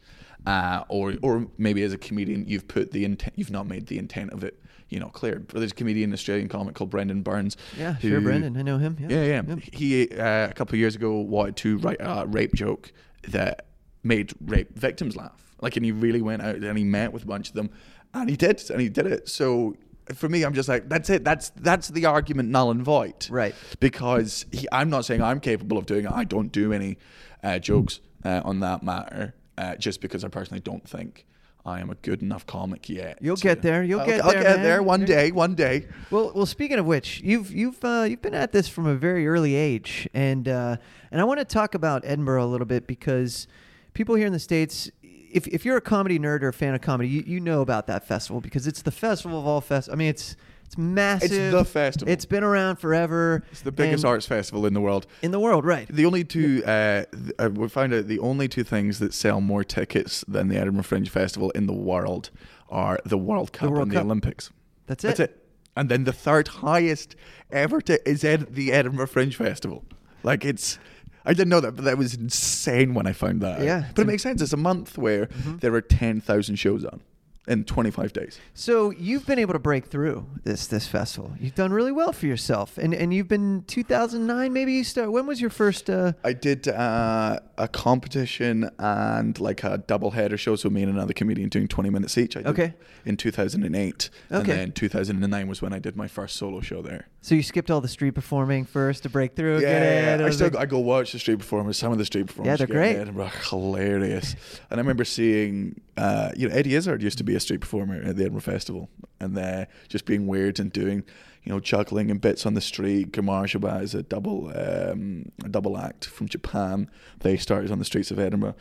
[0.46, 3.98] uh, or or maybe as a comedian you've put the intent, you've not made the
[3.98, 5.40] intent of it, you know, clear.
[5.40, 7.58] But there's a comedian, Australian comic called Brendon Burns.
[7.78, 8.58] Yeah, sure, Brendon.
[8.58, 8.98] I know him.
[9.00, 9.42] Yeah, yeah, yeah.
[9.48, 9.60] Yep.
[9.74, 12.92] He uh, a couple of years ago wanted to write a rape joke
[13.30, 13.68] that
[14.04, 15.56] made rape victims laugh.
[15.62, 17.70] Like, and he really went out and he met with a bunch of them,
[18.14, 19.30] and he did, and he did it.
[19.30, 19.76] So
[20.14, 21.24] for me, I'm just like, that's it.
[21.24, 23.28] That's that's the argument null and void.
[23.30, 23.56] Right.
[23.80, 26.12] Because he, I'm not saying I'm capable of doing it.
[26.12, 26.98] I don't do any
[27.44, 31.26] uh, jokes uh, on that matter, uh, just because I personally don't think.
[31.66, 33.20] I am a good enough comic yet.
[33.22, 33.84] You'll to- get there.
[33.84, 34.64] You'll I'll, get I'll there, get man.
[34.64, 35.32] there one day.
[35.32, 35.88] One day.
[36.12, 36.46] Well, well.
[36.46, 40.10] Speaking of which, you've you've uh, you've been at this from a very early age,
[40.14, 40.76] and uh,
[41.10, 43.48] and I want to talk about Edinburgh a little bit because
[43.94, 44.92] people here in the states,
[45.34, 47.88] if if you're a comedy nerd or a fan of comedy, you, you know about
[47.88, 49.90] that festival because it's the festival of all fest.
[49.92, 51.32] I mean, it's it's massive.
[51.32, 52.12] It's the festival.
[52.12, 53.44] It's been around forever.
[53.52, 55.06] It's the biggest and- arts festival in the world.
[55.22, 55.88] in the world, right?
[55.88, 59.42] The only two, uh, th- uh, we found out the only two things that sell
[59.42, 62.30] more tickets than the Edinburgh Fringe Festival in the world
[62.70, 64.02] are the World Cup World and Cup.
[64.02, 64.52] the Olympics.
[64.88, 65.08] That's it.
[65.08, 65.40] That's it.
[65.76, 67.16] And then the third highest
[67.52, 69.84] ever is Ed- the Edinburgh Fringe Festival.
[70.24, 70.80] Like it's,
[71.26, 73.60] I didn't know that, but that was insane when I found that.
[73.60, 73.66] out.
[73.66, 74.42] Yeah, but it makes sense.
[74.42, 75.28] It's a month where
[75.60, 77.02] there are ten thousand shows on
[77.48, 78.40] in twenty five days.
[78.54, 81.34] So you've been able to break through this this festival.
[81.40, 85.12] You've done really well for yourself, and and you've been 2009 maybe you start.
[85.12, 85.90] When was your first?
[85.90, 90.56] Uh, I did uh, a competition and like a double header show.
[90.58, 92.36] So me and another comedian doing 20 minutes each.
[92.36, 92.74] Okay.
[93.06, 94.10] In 2008.
[94.30, 94.52] And Okay.
[94.54, 97.08] then 2009 was when I did my first solo show there.
[97.24, 99.62] So you skipped all the street performing first to break through.
[99.62, 101.78] Yeah, I still like- I go watch the street performers.
[101.78, 103.30] Some of the street performers, Yeah, they're in great.
[103.50, 104.36] Hilarious.
[104.70, 107.96] and I remember seeing, uh, you know, Eddie Izzard used to be a street performer
[107.96, 108.90] at the Edinburgh Festival,
[109.22, 111.06] and uh, just being weird and doing,
[111.44, 113.14] you know, juggling and bits on the street.
[113.14, 116.90] Gamarjobat is a double, um, a double act from Japan.
[117.22, 118.56] They started on the streets of Edinburgh.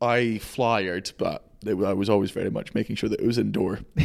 [0.00, 3.80] I flyered, but it, I was always very much making sure that it was indoor.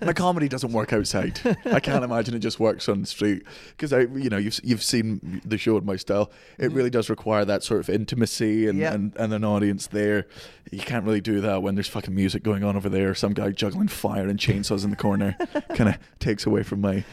[0.00, 1.40] My comedy doesn't work outside.
[1.64, 4.82] I can't imagine it just works on the street because I, you know, you've you've
[4.82, 6.30] seen the show and my style.
[6.58, 8.94] It really does require that sort of intimacy and, Yeah.
[8.94, 10.26] and, and an audience there.
[10.72, 13.14] You can't really do that when there's fucking music going on over there.
[13.14, 15.36] Some guy juggling fire and chainsaws in the corner
[15.76, 17.04] kind of takes away from my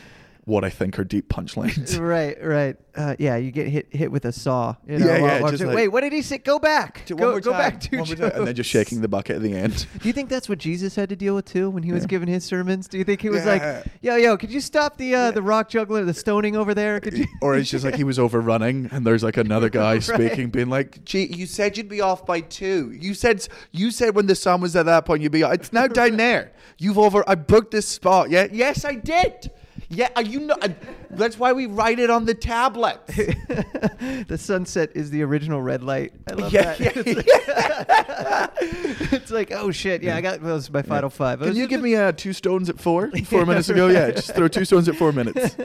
[0.46, 1.98] what I think are deep punchlines.
[2.04, 2.76] Right, right.
[2.96, 4.76] Uh, yeah, you get hit hit with a saw.
[4.86, 6.38] You know, Yeah, while yeah, just like- Wait, what did he say?
[6.38, 7.04] Go back.
[7.08, 9.42] Go, go time, back to one more time, and then just shaking the bucket at
[9.42, 9.88] the end.
[10.02, 12.28] Do you think that's what Jesus had to deal with too when he was giving
[12.28, 12.88] his sermons?
[12.88, 13.82] Do you think he was Yeah.
[13.84, 17.00] like, "Yo, yo, could you stop the uh, the rock juggler, the stoning over there?
[17.00, 20.50] Could you?" or it's just like he was overrunning, and there's like another guy speaking,
[20.50, 22.92] being like, "Gee, you said you'd be off by two.
[22.92, 25.42] You said you said when the sun was at that point you'd be.
[25.42, 26.52] It's now down there.
[26.78, 27.24] You've over.
[27.28, 28.30] I booked this spot.
[28.30, 29.50] Yeah, yes, I did.
[29.94, 30.56] Yeah, uh, you know.
[30.62, 30.70] uh,
[31.12, 33.00] that's why we write it on the tablet.
[33.08, 36.14] the sunset is the original red light.
[36.28, 36.96] I love Yeah, that.
[37.06, 38.48] yeah,
[39.12, 41.40] it's like, oh shit, yeah, I got those my final five.
[41.40, 43.12] Can you give me uh, two stones at four?
[43.26, 44.12] Four minutes ago, yeah.
[44.12, 45.56] Just throw two stones at four minutes.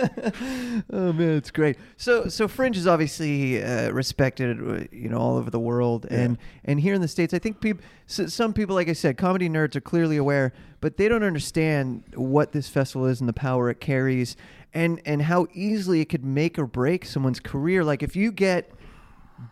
[0.92, 1.76] Oh man, it's great.
[1.96, 6.38] So so Fringe is obviously uh, respected, uh, you know, all over the world, and
[6.64, 9.76] and here in the states, I think people, some people, like I said, comedy nerds
[9.76, 13.80] are clearly aware, but they don't understand what this festival is and the power it
[13.80, 14.34] carries,
[14.72, 17.84] and and how easily it could make or break someone's career.
[17.84, 18.72] Like if you get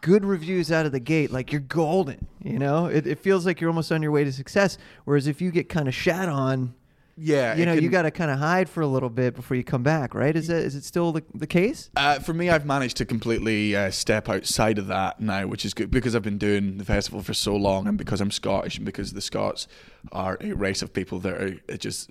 [0.00, 2.26] good reviews out of the gate, like you're golden.
[2.42, 4.78] You know, it, it feels like you're almost on your way to success.
[5.04, 6.74] Whereas if you get kind of shat on.
[7.18, 9.56] Yeah, You it know, you got to kind of hide for a little bit before
[9.56, 10.36] you come back, right?
[10.36, 11.88] Is that is it still the, the case?
[11.96, 15.72] Uh, for me, I've managed to completely uh, step outside of that now, which is
[15.72, 18.84] good because I've been doing the festival for so long, and because I'm Scottish, and
[18.84, 19.66] because the Scots
[20.12, 22.10] are a race of people that are uh, just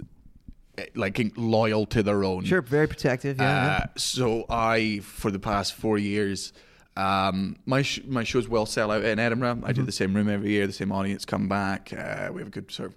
[0.79, 2.43] uh, like loyal to their own.
[2.43, 3.37] Sure, very protective.
[3.37, 3.43] Yeah.
[3.43, 3.83] yeah.
[3.83, 6.51] Uh, so I, for the past four years,
[6.97, 9.61] um, my sh- my shows will sell out in Edinburgh.
[9.63, 9.85] I do Mm-hmm.
[9.85, 11.93] the same room every year, the same audience come back.
[11.93, 12.95] Uh, we have a good sort of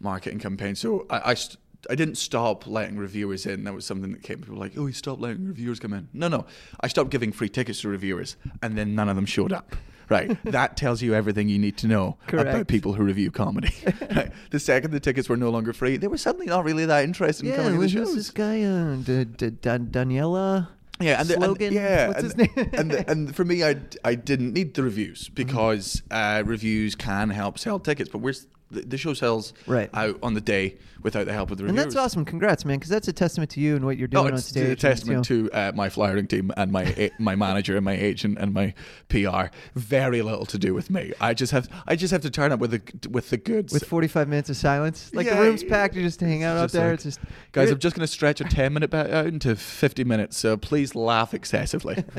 [0.00, 0.74] marketing campaign.
[0.74, 1.58] So I I, st-
[1.90, 3.64] I didn't stop letting reviewers in.
[3.64, 4.38] That was something that came.
[4.38, 6.08] People were like, oh, you stopped letting reviewers come in.
[6.12, 6.46] No, no,
[6.80, 9.76] I stopped giving free tickets to reviewers, and then none of them showed up.
[10.10, 13.74] Right, that tells you everything you need to know about people who review comedy.
[14.16, 14.32] right.
[14.50, 17.46] The second the tickets were no longer free, they were suddenly not really that interested
[17.46, 18.14] in coming to the shows.
[18.14, 18.62] this guy?
[18.62, 20.68] Uh, D- D- Dan- Daniela.
[20.98, 22.70] Yeah, and, the, and yeah, What's and, his name?
[22.72, 27.28] and, the- and for me, I, I didn't need the reviews because uh, reviews can
[27.28, 28.32] help sell tickets, but we're
[28.70, 29.90] the, the show sells Right.
[29.94, 32.24] out on the day without the help of the reviews, and that's awesome.
[32.24, 34.46] Congrats, man, because that's a testament to you and what you're Oh, doing on it's
[34.48, 34.66] stage.
[34.66, 37.84] a and, testament you know- to uh, my flyering team and my my manager and
[37.84, 38.74] my agent and my
[39.08, 39.46] PR.
[39.76, 41.12] Very little to do with me.
[41.20, 43.72] I just have I just have to turn up with the with the goods.
[43.72, 45.10] with 45 minutes of silence.
[45.14, 46.86] Like Yeah, the room's packed, you just hang out out there.
[46.90, 47.20] like, it's just
[47.52, 50.56] Guys, I'm just going to stretch a 10 minute bet out into 50 minutes, so
[50.56, 52.04] please laugh excessively.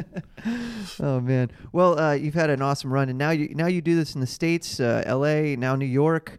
[1.01, 1.51] Oh man.
[1.71, 4.21] Well, uh, you've had an awesome run, and now you now you do this in
[4.21, 6.37] the states, uh, L.A., now New York.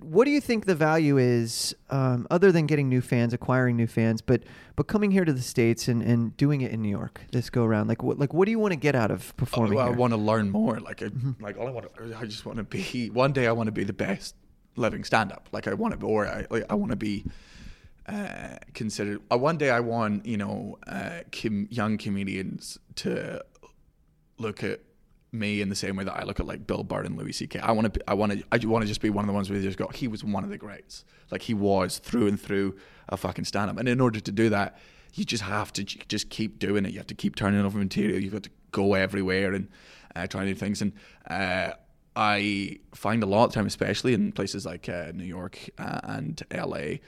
[0.00, 3.86] What do you think the value is, um, other than getting new fans, acquiring new
[3.86, 4.42] fans, but
[4.74, 7.62] but coming here to the states and, and doing it in New York this go
[7.64, 7.86] around?
[7.86, 9.96] Like what like what do you want to get out of performing Oh, I here?
[9.96, 10.80] want to learn more.
[10.80, 11.42] Like, I, Mm-hmm.
[11.44, 13.10] like all I want, to, I just want to be.
[13.10, 14.34] One day, I want to be the best
[14.74, 15.48] living stand-up.
[15.52, 17.24] Like, I want to, or I, like, I want to be
[18.08, 19.20] uh, considered.
[19.32, 23.44] Uh, one day, I want you know, uh, com- young comedians to
[24.38, 24.80] look at
[25.32, 27.58] me in the same way that I look at like Bill Burr and Louis C.K.
[27.58, 29.50] I want to, I want to, I want to just be one of the ones
[29.50, 31.04] where just go, he was one of the greats.
[31.30, 32.76] Like he was through and through
[33.08, 33.78] a fucking stand-up.
[33.78, 34.78] And in order to do that,
[35.14, 36.92] you just have to just keep doing it.
[36.92, 38.20] You have to keep turning over material.
[38.20, 39.68] You've got to go everywhere and
[40.14, 40.82] uh, try new things.
[40.82, 40.92] And
[41.28, 41.72] uh,
[42.14, 46.42] I find a lot of time, especially in places like uh, New York uh, and
[46.52, 46.98] LA,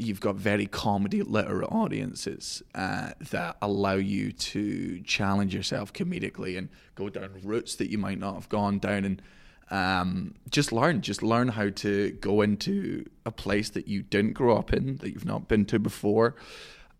[0.00, 6.68] you've got very comedy literate audiences uh, that allow you to challenge yourself comedically and
[6.94, 9.04] go down routes that you might not have gone down.
[9.04, 9.22] And
[9.70, 14.56] um, just learn just learn how to go into a place that you didn't grow
[14.56, 16.34] up in that you've not been to before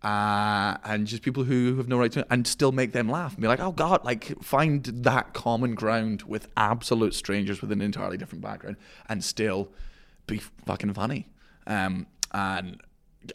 [0.04, 3.42] uh, and just people who have no right to and still make them laugh and
[3.42, 8.16] be like oh god like find that common ground with absolute strangers with an entirely
[8.16, 8.76] different background
[9.08, 9.68] and still
[10.30, 11.28] be fucking funny.
[11.66, 12.80] Um, and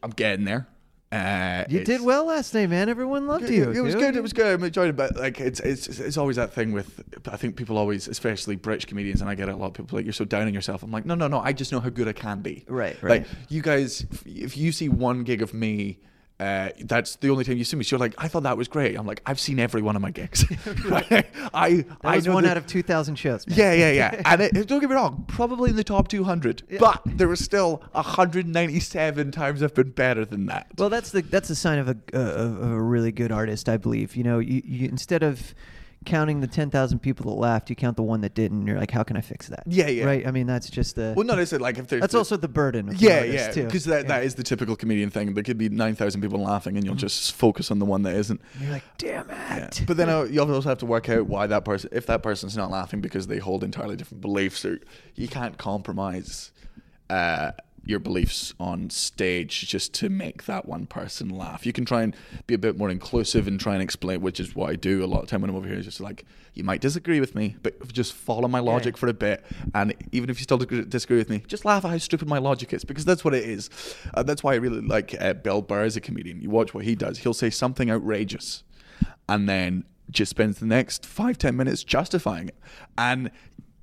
[0.03, 0.67] I'm getting there.
[1.11, 2.89] Uh, you did well last night, man.
[2.89, 3.71] Everyone loved you.
[3.71, 4.01] It was dude.
[4.01, 4.15] good.
[4.17, 4.55] It was good.
[4.55, 7.03] I'm enjoying it, but like it's it's it's always that thing with.
[7.31, 9.97] I think people always, especially British comedians, and I get it a lot of people
[9.97, 10.83] like you're so down on yourself.
[10.83, 11.39] I'm like, no, no, no.
[11.39, 12.65] I just know how good I can be.
[12.67, 13.21] Right, right.
[13.21, 15.99] Like you guys, if you see one gig of me.
[16.37, 17.83] Uh, that's the only time you see me.
[17.85, 18.97] So you're like, I thought that was great.
[18.97, 20.43] I'm like, I've seen every one of my gigs.
[20.91, 23.47] I That I was know one the- out of 2,000 shows.
[23.47, 23.57] Man.
[23.57, 24.21] yeah, yeah, yeah.
[24.25, 26.63] And it, don't get me wrong, probably in the top 200.
[26.77, 30.67] But there was still 197 times I've been better than that.
[30.77, 33.69] Well, that's the that's a sign of a uh, of of a really good artist,
[33.69, 34.15] I believe.
[34.15, 35.55] You know, you, you instead of
[36.05, 38.59] counting the ten thousand people that laughed, you count the one that didn't.
[38.59, 39.63] And you're like, how can I fix that?
[39.65, 40.05] Yeah, yeah.
[40.05, 40.25] Right.
[40.27, 41.13] I mean, that's just the.
[41.15, 42.89] well, not it like if there's that's the- also the burden.
[42.89, 43.65] Of yeah, yeah, too.
[43.65, 44.07] because that, Yeah.
[44.09, 45.33] that is the typical comedian thing.
[45.33, 48.15] There could be nine thousand people laughing, and you'll just focus on the one that
[48.15, 48.41] isn't.
[48.61, 49.65] You're like, damn Yeah.
[49.65, 49.83] it.
[49.87, 52.55] But then uh, you also have to work out why that person, if that person's
[52.55, 54.79] not laughing because they hold entirely different beliefs, or
[55.15, 56.51] you can't compromise
[57.09, 57.51] uh,
[57.85, 61.65] your beliefs on stage just to make that one person laugh.
[61.65, 62.15] You can try and
[62.47, 65.05] be a bit more inclusive and try and explain, which is what I do a
[65.05, 65.77] lot of time when I'm over here.
[65.77, 69.13] Is just like you might disagree with me, but just follow my logic for a
[69.13, 72.39] bit, and even if you still disagree with me, just laugh at how stupid my
[72.39, 73.69] logic is because that's what it is.
[74.13, 76.41] Uh, that's why I really like uh, Bill Burr as a comedian.
[76.41, 78.63] You watch what he does; he'll say something outrageous,
[79.29, 82.55] and then just spends the next five ten minutes justifying it,
[82.97, 83.29] and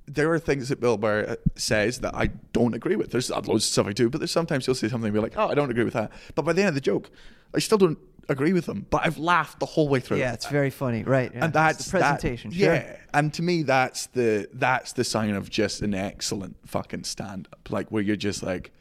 [0.05, 3.11] there are things that Bill Burr uh, says that I don't agree with.
[3.11, 5.37] There's loads of stuff I do, but there's sometimes he'll say something and be like,
[5.37, 7.09] "Oh, I don't agree with that." But by the end of the joke,
[7.55, 7.97] I still don't
[8.29, 8.85] agree with him.
[8.89, 10.17] But I've laughed the whole way through.
[10.17, 11.31] Yeah, it's very funny, right?
[11.33, 11.45] yeah.
[11.45, 12.51] and that's It's the presentation.
[12.51, 12.73] That, sure.
[12.73, 17.47] Yeah, and to me, that's the that's the sign of just an excellent fucking stand
[17.51, 17.69] up.
[17.69, 18.71] Like where you're just like,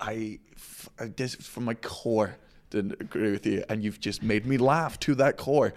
[0.00, 0.40] I,
[1.16, 2.36] just from my core
[2.70, 5.74] didn't agree with you, and you've just made me laugh to that core,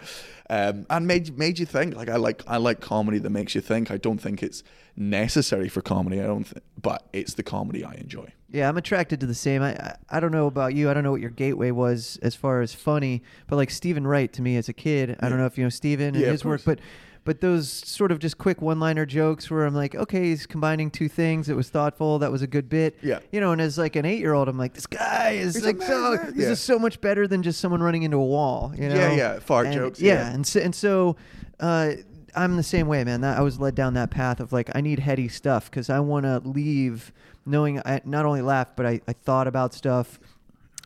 [0.50, 1.96] um, and made made you think.
[1.96, 3.92] Like I like I like comedy that makes you think.
[3.92, 4.64] I don't think it's
[4.96, 6.20] necessary for comedy.
[6.20, 8.32] I don't, th- but it's the comedy I enjoy.
[8.50, 9.62] Yeah, I'm attracted to the same.
[9.62, 10.90] I, I I don't know about you.
[10.90, 14.32] I don't know what your gateway was as far as funny, but like Steven Wright
[14.34, 15.16] to me as a kid.
[15.22, 16.80] I don't know if you know Steven and Yeah, his work, but
[17.24, 21.08] but those sort of just quick one-liner jokes where I'm like, okay, he's combining two
[21.08, 21.50] things.
[21.50, 22.18] It was thoughtful.
[22.20, 22.98] That was a good bit.
[23.04, 23.20] Yeah.
[23.32, 26.14] You know, and as like an eight-year-old, I'm like, this guy is He's like so.
[26.14, 26.36] amazing.
[26.36, 26.52] This Yeah.
[26.52, 28.74] is so much better than just someone running into a wall.
[28.76, 28.96] You know.
[28.96, 30.34] Yeah, yeah, fart And- jokes, Yeah, yeah.
[30.34, 31.16] and so and so.
[31.60, 31.92] Uh,
[32.34, 33.20] I'm the same way, man.
[33.22, 36.00] That, I was led down that path of like I need heady stuff because I
[36.00, 37.12] want to leave
[37.46, 40.18] knowing I not only laughed but I, I thought about stuff.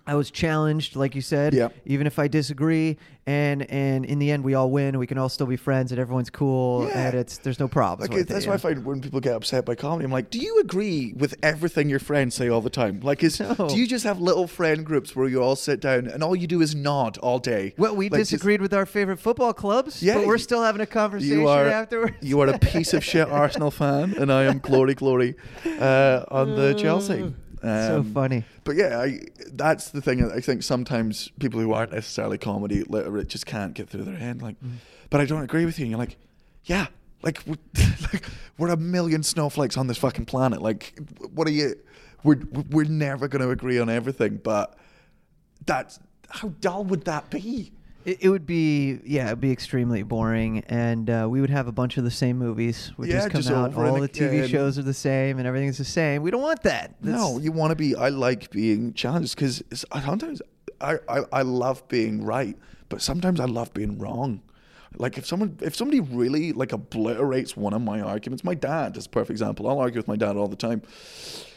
[0.08, 1.70] I was challenged, like you said, Yeah.
[1.86, 5.00] even if I disagree, and and in the end we all win.
[5.00, 7.08] We can all still be friends, and everyone's cool, Yeah.
[7.08, 8.12] and it's there's no problems.
[8.12, 10.38] Like that's it, why I find when people get upset by comedy, I'm like, do
[10.38, 13.00] you agree with everything your friends say all the time?
[13.02, 13.68] Like, is No.
[13.68, 16.46] do you just have little friend groups where you all sit down and all you
[16.46, 17.74] do is nod all day?
[17.78, 20.82] Well, we Like, just- disagreed with our favorite football clubs, Yeah, but we're still having
[20.82, 22.18] a conversation you are afterwards.
[22.22, 25.34] you are a piece of shit Arsenal fan, and I am glory glory
[25.80, 27.34] uh, on the Chelsea.
[27.66, 28.44] So Um, funny.
[28.64, 29.22] But yeah, I,
[29.54, 30.30] that's the thing.
[30.32, 34.42] I think sometimes people who aren't necessarily comedy literate just can't get through their head.
[34.42, 34.56] Like,
[35.10, 35.84] but I don't agree with you.
[35.86, 36.18] And you're like,
[36.66, 36.88] yeah,
[37.22, 37.56] like we're,
[38.14, 38.26] like
[38.58, 40.62] we're a million snowflakes on this fucking planet.
[40.62, 41.00] Like,
[41.34, 41.76] what are you?
[42.24, 42.40] We're
[42.72, 44.38] we're never going to agree on everything.
[44.44, 44.78] But
[45.66, 46.00] that's
[46.30, 47.72] how dull would that be?
[48.06, 51.72] It, it would be yeah, it'd be extremely boring, and uh, we would have a
[51.72, 53.72] bunch of the same movies would Yeah, just come just out.
[53.72, 54.48] over and All the TV again.
[54.48, 56.22] shows are the same, and everything's the same.
[56.22, 56.96] We don't want that.
[57.04, 57.96] No, you want to be.
[57.96, 60.42] I like being challenged because sometimes
[60.80, 62.56] I, I I love being right,
[62.90, 64.42] but sometimes I love being wrong.
[64.98, 69.08] Like if someone if somebody really like obliterates one of my arguments, my dad is
[69.08, 69.68] a perfect example.
[69.68, 70.84] I'll argue with my dad all the time.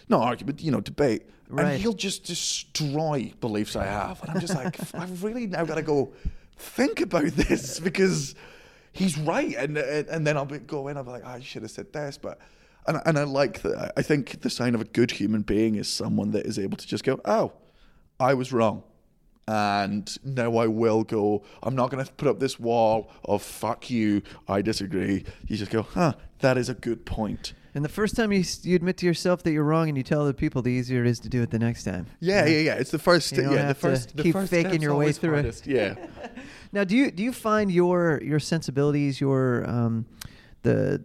[0.09, 1.23] Not argument, you know, debate.
[1.51, 1.73] Right.
[1.73, 4.21] And he'll just destroy beliefs I have.
[4.23, 6.13] And I'm just like, I've really now got to go
[6.59, 8.35] think about this because
[8.93, 9.55] he's right.
[9.57, 11.63] And and, and then I'll be, go in, I'll be like, ah, oh, I should
[11.63, 12.19] have said this.
[12.19, 12.39] But
[12.87, 13.93] and, and I like that.
[13.97, 16.87] I think the sign of a good human being is someone that is able to
[16.87, 17.53] just go, oh,
[18.19, 18.83] I was wrong.
[19.47, 23.89] And now I will go, I'm not going to put up this wall of fuck
[23.89, 25.25] you, I disagree.
[25.47, 27.55] You just go, huh, that is a good point.
[27.75, 30.23] And the first time you you admit to yourself that you're wrong and you tell
[30.23, 32.07] other people, the easier it is to do it the next time.
[32.21, 32.75] Yeah, yeah, yeah.
[32.75, 33.37] It's the first.
[33.37, 34.17] You yeah, the first.
[34.17, 35.67] the keep first faking your way through it.
[35.67, 35.95] Yeah.
[36.73, 40.07] Now, do you do you find your your sensibilities, your um,
[40.63, 41.03] the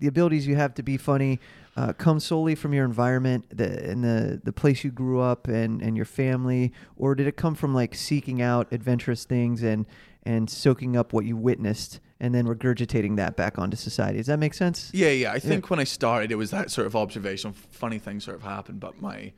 [0.00, 1.40] the abilities you have to be funny
[1.78, 5.80] uh, come solely from your environment, the and the the place you grew up and
[5.80, 9.86] and your family, or did it come from like seeking out adventurous things and
[10.24, 14.18] and soaking up what you witnessed and then regurgitating that back onto society?
[14.18, 14.90] Does that make sense?
[14.92, 15.32] Yeah, yeah.
[15.32, 17.52] I think when I started, it was that sort of observation.
[17.52, 19.32] Funny things sort of happened, but my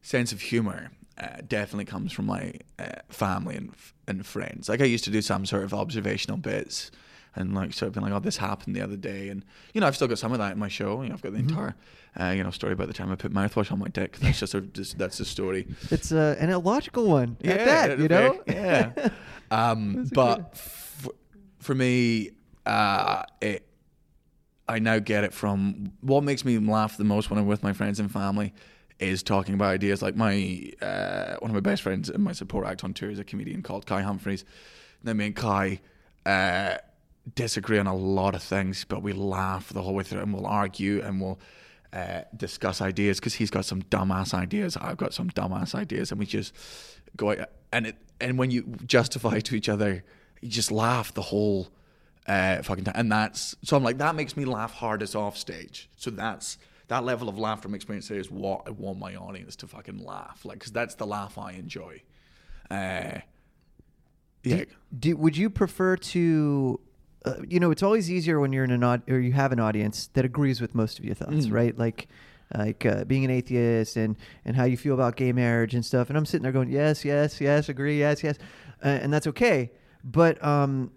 [0.00, 3.72] sense of humor uh, definitely comes from my uh, family and
[4.08, 4.68] and friends.
[4.68, 6.90] Like I used to do some sort of observational bits.
[7.36, 9.86] And like sort of being like, oh, this happened the other day, and you know,
[9.86, 11.00] I've still got some of that in my show.
[11.02, 11.76] You know, I've got the entire,
[12.18, 14.18] uh, you know, story about the time I put mouthwash on my dick.
[14.18, 15.68] That's just a, just, that's the story.
[15.92, 18.42] It's uh, an illogical one Yeah, at that, you know.
[18.48, 19.10] Yeah.
[19.52, 21.08] um, but f-
[21.60, 22.32] for me,
[22.66, 23.64] uh, it,
[24.68, 27.72] I now get it from what makes me laugh the most when I'm with my
[27.72, 28.52] friends and family
[29.00, 30.02] is talking about ideas.
[30.02, 33.18] Like my uh, one of my best friends and my support act on tour is
[33.18, 34.44] a comedian called Kai Humphries.
[35.02, 35.80] Now me and Kai
[36.26, 36.76] uh,
[37.34, 40.46] disagree on a lot of things, but we laugh the whole way through, and we'll
[40.46, 41.40] argue and we'll
[41.92, 46.20] uh, discuss ideas because he's got some dumbass ideas, I've got some dumbass ideas, and
[46.20, 46.54] we just
[47.16, 50.04] go out and it and when you justify to each other,
[50.40, 51.68] you just laugh the whole
[52.26, 55.88] uh, fucking time, and that's so I'm like that makes me laugh hardest off stage.
[55.96, 56.58] So that's
[56.90, 60.44] that level of laughter me say is what I want my audience to fucking laugh
[60.44, 62.02] like because that's the laugh I enjoy.
[62.70, 63.20] Uh,
[64.42, 64.64] yeah.
[64.98, 66.80] Do, would you prefer to,
[67.24, 69.60] uh, you know, it's always easier when you're in an aud- or you have an
[69.60, 71.52] audience that agrees with most of your thoughts, Mm.
[71.52, 71.78] right?
[71.78, 72.08] Like,
[72.56, 76.08] like uh, being an atheist and and how you feel about gay marriage and stuff.
[76.08, 78.36] And I'm sitting there going, yes, yes, yes, agree, yes, yes,
[78.84, 79.70] uh, and that's okay.
[80.02, 80.90] But um,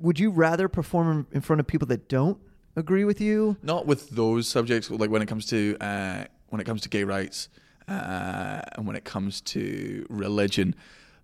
[0.00, 2.38] would you rather perform in front of people that don't
[2.76, 3.56] agree with you?
[3.62, 4.90] Not with those subjects.
[4.90, 7.48] Like when it comes to uh, when it comes to gay rights
[7.88, 10.74] uh, and when it comes to religion,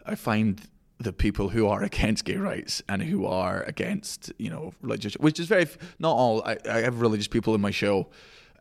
[0.05, 0.61] I find
[0.99, 5.41] the people who are against gay rights and who are against you know religious, which
[5.41, 5.67] is very
[5.99, 6.43] not all.
[6.45, 8.09] I, I have religious people in my show.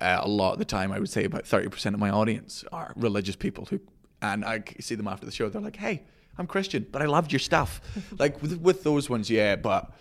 [0.01, 2.65] Uh, a lot of the time, I would say about thirty percent of my audience
[2.71, 3.79] are religious people who,
[4.21, 5.47] and I see them after the show.
[5.49, 6.03] They're like, "Hey,
[6.37, 7.79] I'm Christian, but I loved your stuff."
[8.19, 9.91] like with, with those ones, yeah, but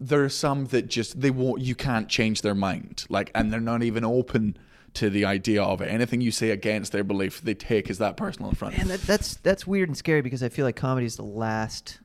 [0.00, 1.60] there are some that just they won't.
[1.62, 4.56] You can't change their mind, like, and they're not even open
[4.94, 5.86] to the idea of it.
[5.86, 8.78] Anything you say against their belief, they take as that personal affront.
[8.78, 12.00] And that, that's that's weird and scary because I feel like comedy is the last,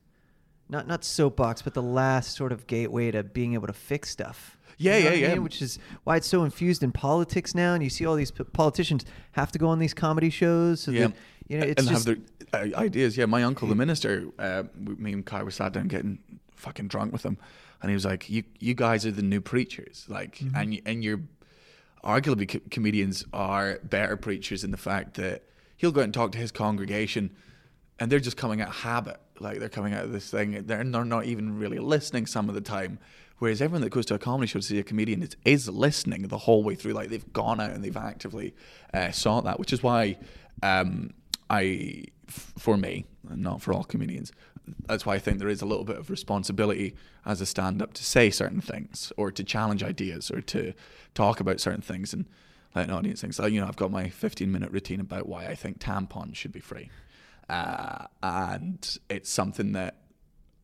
[0.69, 4.57] not not soapbox, but the last sort of gateway to being able to fix stuff.
[4.77, 5.33] Yeah, You know yeah, I yeah.
[5.35, 5.43] mean?
[5.43, 8.43] Which is why it's so infused in politics now, and you see all these p-
[8.43, 10.81] politicians have to go on these comedy shows.
[10.81, 11.13] So yeah, that,
[11.47, 12.17] you know, it's and just have
[12.51, 13.15] their uh, ideas.
[13.15, 16.17] Yeah, my uncle, the minister, uh, me and Kai were sat down getting
[16.55, 17.37] fucking drunk with him,
[17.83, 20.55] and he was like, "You, you guys are the new preachers, like, Mm-hmm.
[20.55, 21.21] and and you're
[22.03, 25.43] arguably co- comedians are better preachers in the fact that
[25.77, 27.29] he'll go out and talk to his congregation,
[27.99, 30.83] and they're just coming out of habit, like they're coming out of this thing, they're,
[30.83, 32.97] they're not even really listening some of the time."
[33.39, 36.21] Whereas everyone that goes to a comedy show to see a comedian is, is listening
[36.29, 36.93] the whole way through.
[36.93, 38.55] Like they've gone out and they've actively
[38.93, 40.17] uh, sought that, which is why
[40.61, 41.09] um,
[41.49, 44.31] I, f- for me, and not for all comedians,
[44.87, 46.95] that's why I think there is a little bit of responsibility
[47.25, 50.73] as a stand-up to say certain things or to challenge ideas or to
[51.13, 52.25] talk about certain things and
[52.75, 53.33] let an audience think.
[53.33, 56.59] So you know, I've got my 15-minute routine about why I think tampons should be
[56.59, 56.89] free,
[57.49, 59.95] uh, and it's something that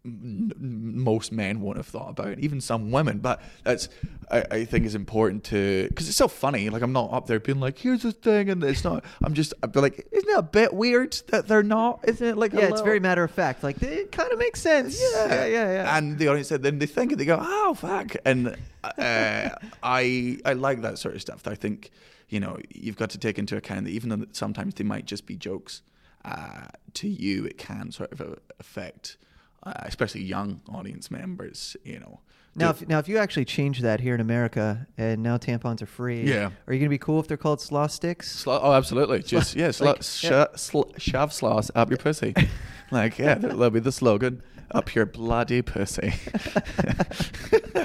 [0.03, 3.19] most men won't have thought about, even some women.
[3.19, 3.89] But that's
[4.31, 6.69] I, I think is important to because it's so funny.
[6.69, 9.03] Like I'm not up there being like, "Here's the thing," and it's not.
[9.21, 12.37] I'm just I'd be like, "Isn't it a bit weird that they're not?" Isn't it
[12.37, 13.63] like yeah, it's very matter of fact.
[13.63, 15.01] Like it kind of makes sense.
[15.01, 15.71] yeah, yeah, yeah.
[15.71, 15.97] yeah.
[15.97, 19.49] And the audience said, then they think and they go, "Oh fuck!" And uh,
[19.83, 21.47] I I like that sort of stuff.
[21.47, 21.91] I think
[22.29, 25.25] you know you've got to take into account that even though sometimes they might just
[25.25, 25.81] be jokes,
[26.23, 29.17] uh, to you it can sort of uh, affect,
[29.63, 31.75] uh, especially young audience members.
[31.83, 32.19] You know.
[32.55, 35.85] now, if, now, if you actually change that here in America, and now tampons are
[35.85, 36.49] free, Yeah.
[36.67, 38.31] are you gonna be cool if they're called Sloss sticks?
[38.31, 39.21] Slo- oh, absolutely.
[39.23, 40.45] Just yeah, slo- like, sh- yeah.
[40.55, 42.33] sl- shove sloths up your pussy.
[42.91, 44.41] like yeah, that'll be the slogan.
[44.71, 46.13] Up your bloody pussy.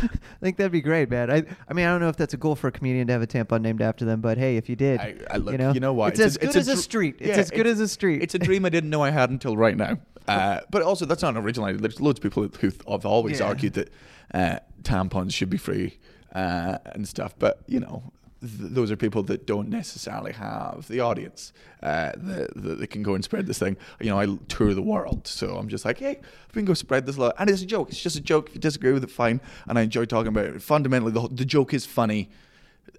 [0.00, 1.30] I think that'd be great, man.
[1.30, 3.22] I, I mean, I don't know if that's a goal for a comedian to have
[3.22, 5.72] a tampon named after them, but hey, if you did, I, I look, you know,
[5.72, 6.12] you know what?
[6.12, 7.16] It's, as good as a dr- street.
[7.18, 8.22] It's yeah, as good as a street.
[8.22, 9.98] It's a dream I didn't know I had until right now.
[10.28, 11.80] Uh, but also, that's not an original idea.
[11.80, 13.46] There's loads of people who have always Yeah.
[13.46, 13.90] argued that
[14.34, 15.96] uh, tampons should be free
[16.34, 17.34] uh, and stuff.
[17.38, 22.50] But you know, th- those are people that don't necessarily have the audience uh, that,
[22.54, 23.76] that, can go and spread this thing.
[24.00, 27.06] You know, I tour the world, so I'm just like, hey, we can go spread
[27.06, 27.32] this love.
[27.38, 27.90] And it's a joke.
[27.90, 28.48] It's just a joke.
[28.48, 29.40] If you disagree with it, fine.
[29.66, 30.62] And I enjoy talking about it.
[30.62, 32.30] Fundamentally, the, the joke is funny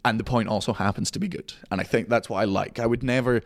[0.05, 1.53] and the point also happens to be good.
[1.71, 2.79] And I think that's what I like.
[2.79, 3.41] I would never,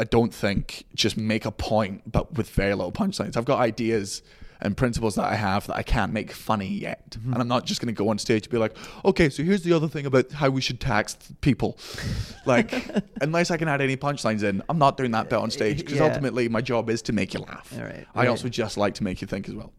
[0.00, 3.36] I don't think, just make a point, but with very little punchlines.
[3.36, 4.22] I've got ideas
[4.60, 7.10] and principles that I have that I can't make funny yet.
[7.10, 7.32] Mm-hmm.
[7.32, 9.62] And I'm not just going to go on stage and be like, okay, so here's
[9.62, 11.78] the other thing about how we should tax people.
[12.46, 12.72] like,
[13.20, 15.96] unless I can add any punchlines in, I'm not doing that bit on stage because
[15.98, 16.04] Yeah.
[16.06, 17.72] ultimately my job is to make you laugh.
[17.76, 18.28] All right, I right.
[18.28, 19.72] also just like to make you think as well.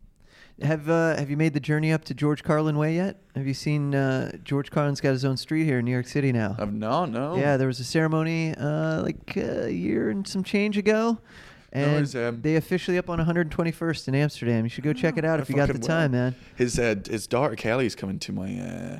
[0.61, 3.21] Have uh, Have you made the journey up to George Carlin Way yet?
[3.35, 6.31] Have you seen uh, George Carlin's got his own street here in New York City
[6.31, 6.55] now?
[6.57, 7.35] I've, no, no.
[7.35, 11.19] Yeah, there was a ceremony uh, like a year and some change ago,
[11.73, 14.65] and um, they officially up on 121st in Amsterdam.
[14.65, 15.81] You should go check it out I if you got the will.
[15.81, 16.35] time, man.
[16.55, 18.99] His uh, his daughter Kelly's coming to my uh,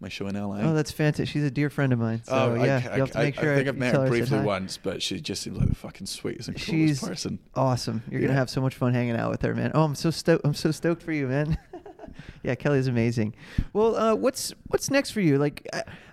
[0.00, 0.58] my show in LA.
[0.60, 1.28] Oh, that's fantastic.
[1.28, 2.22] She's a dear friend of mine.
[2.24, 3.52] So Oh, yeah, I, you have to make sure.
[3.52, 6.06] I think you I've met her briefly once, but she just seems like the fucking
[6.06, 7.38] sweetest and coolest She's person.
[7.54, 8.02] awesome.
[8.10, 9.70] You're gonna have so much fun hanging out with her, man.
[9.74, 10.44] Oh, I'm so stoked.
[10.44, 11.58] I'm so stoked for you, man.
[12.42, 13.34] yeah, Kelly's amazing.
[13.72, 15.38] Well, uh, what's what's next for you?
[15.38, 15.66] Like,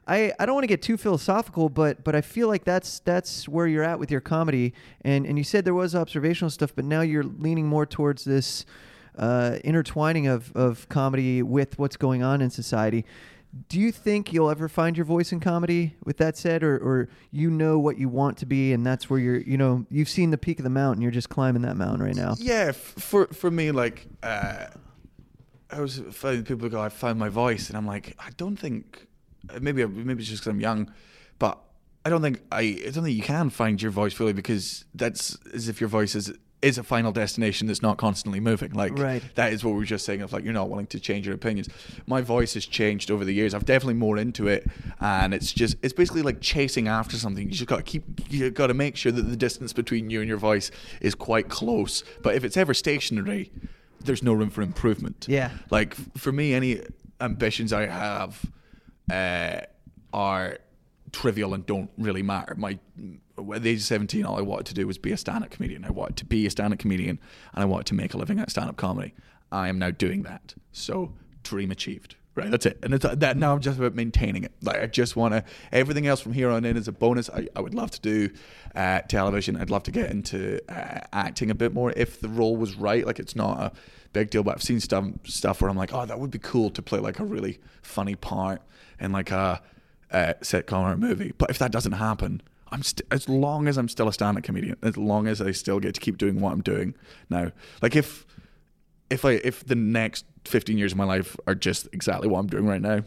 [0.07, 3.47] I I, don't want to get too philosophical, but but I feel like that's that's
[3.47, 4.73] where you're at with your comedy.
[5.01, 8.65] And and you said there was observational stuff, but now you're leaning more towards this
[9.17, 13.05] uh, intertwining of of comedy with what's going on in society.
[13.67, 15.95] Do you think you'll ever find your voice in comedy?
[16.05, 19.19] With that said, or, or you know what you want to be, and that's where
[19.19, 19.41] you're.
[19.41, 21.01] You know, you've seen the peak of the mountain.
[21.01, 22.35] You're just climbing that mountain right now.
[22.39, 24.67] Yeah, f- for for me, like uh,
[25.71, 29.07] I was finding people go, I found my voice, and I'm like, I don't think
[29.49, 30.91] uh, maybe uh, maybe it's just because I'm young,
[31.39, 31.57] but
[32.05, 35.37] I don't think I I don't think you can find your voice fully because that's
[35.53, 38.71] as if your voice is is a final destination that's not constantly moving.
[38.73, 39.23] Like Right.
[39.33, 41.33] that is what we were just saying of like you're not willing to change your
[41.33, 41.69] opinions.
[42.05, 43.55] My voice has changed over the years.
[43.55, 44.67] I've definitely more into it,
[44.99, 47.45] and it's just it's basically like chasing after something.
[47.47, 50.19] You just got to keep you got to make sure that the distance between you
[50.19, 50.69] and your voice
[50.99, 52.03] is quite close.
[52.21, 53.51] But if it's ever stationary,
[54.05, 55.25] there's no room for improvement.
[55.29, 55.51] Yeah.
[55.69, 56.81] Like for me, any
[57.19, 58.45] ambitions I have
[59.11, 59.61] uh,
[60.13, 60.57] are
[61.11, 62.55] trivial and don't really matter.
[62.55, 62.79] My
[63.53, 65.83] at the age of seventeen, all I wanted to do was be a stand-up comedian.
[65.83, 67.19] I wanted to be a stand-up comedian,
[67.53, 69.13] and I wanted to make a living at stand-up comedy.
[69.51, 70.53] I am now doing that.
[70.71, 72.15] So dream achieved.
[72.41, 72.79] Right, that's it.
[72.81, 74.51] And it's, that now I'm just about maintaining it.
[74.61, 75.43] Like I just want to.
[75.71, 77.29] Everything else from here on in is a bonus.
[77.29, 78.29] I, I would love to do
[78.75, 79.57] uh, television.
[79.57, 83.05] I'd love to get into uh, acting a bit more if the role was right.
[83.05, 83.71] Like it's not a
[84.13, 86.69] big deal, but I've seen stuff stuff where I'm like, oh, that would be cool
[86.71, 88.61] to play like a really funny part
[88.99, 89.61] in like a,
[90.11, 91.33] uh sitcom or a movie.
[91.37, 94.77] But if that doesn't happen, I'm st- as long as I'm still a stand-up comedian,
[94.81, 96.95] as long as I still get to keep doing what I'm doing
[97.29, 97.51] now.
[97.81, 98.25] Like if
[99.11, 102.47] if I if the next 15 years of my life are just exactly what I'm
[102.47, 103.03] doing right now,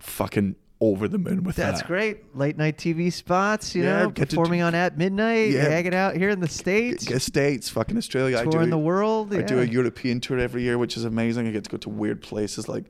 [0.00, 1.70] fucking over the moon with That's that.
[1.78, 2.36] That's great.
[2.36, 5.68] Late night TV spots, you Yeah, know, get performing do- on at midnight, Yeah.
[5.68, 8.38] hanging out here in the States, Get States, fucking Australia.
[8.38, 9.34] I do touring the world.
[9.34, 9.64] I do a.
[9.64, 11.48] European tour every year, which is amazing.
[11.48, 12.84] I get to go to weird places like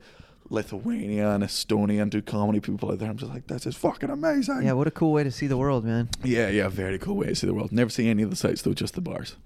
[0.51, 2.59] Lithuania and Estonia and do comedy.
[2.59, 4.61] People out there, I'm just like, this is fucking amazing.
[4.63, 6.09] Yeah, what a cool way to see the world, man.
[6.23, 6.67] yeah, yeah.
[6.69, 7.71] Very cool way to see the world.
[7.71, 9.35] Never see any of the sights though, just the bars.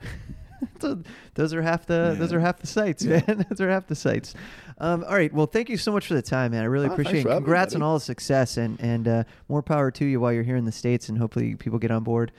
[1.35, 3.21] Those are half the those are half the sites, Yeah.
[3.27, 3.45] man.
[3.49, 4.33] those are half the sites.
[4.77, 5.33] Um, all right.
[5.33, 6.61] Well, thank you so much for the time, man.
[6.61, 7.23] I really Oh, appreciate it.
[7.23, 10.31] having me, Congrats on all the success and and uh, more power to you while
[10.33, 12.31] you're here in the states, and hopefully people get on board.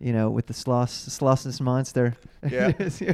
[0.00, 2.16] You know, with the sloss slossless monster,
[2.50, 2.72] Yeah.
[2.78, 3.12] as, you,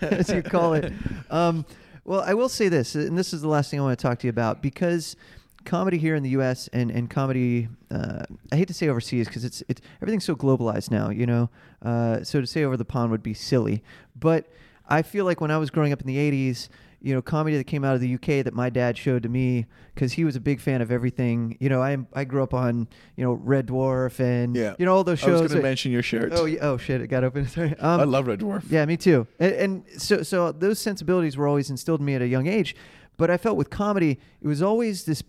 [0.00, 0.92] as you call it.
[1.30, 1.66] Um,
[2.04, 4.20] well, I will say this, and this is the last thing I want to talk
[4.20, 5.16] to you about because
[5.64, 6.68] comedy here in the U.S.
[6.72, 10.90] and and comedy, uh, I hate to say overseas because it's it's everything's so globalized
[10.90, 11.10] now.
[11.10, 11.50] You know,
[11.82, 13.82] uh, so to say over the pond would be silly,
[14.18, 14.46] but
[14.88, 16.68] I feel like when I was growing up in the '80s.
[17.00, 19.66] You know, comedy that came out of the UK that my dad showed to me
[19.94, 21.56] because he was a big fan of everything.
[21.60, 24.74] You know, I I grew up on you know Red Dwarf and Yeah.
[24.80, 25.38] you know all those shows.
[25.38, 26.32] I was going to mention your shirt.
[26.34, 27.00] oh, yeah, oh shit!
[27.00, 27.46] It got open.
[27.48, 27.70] Sorry.
[27.78, 28.64] Um, I love Red Dwarf.
[28.68, 29.28] yeah, me too.
[29.38, 32.74] And, and so, so those sensibilities were always instilled in me at a young age.
[33.16, 35.22] But I felt with comedy, it was always this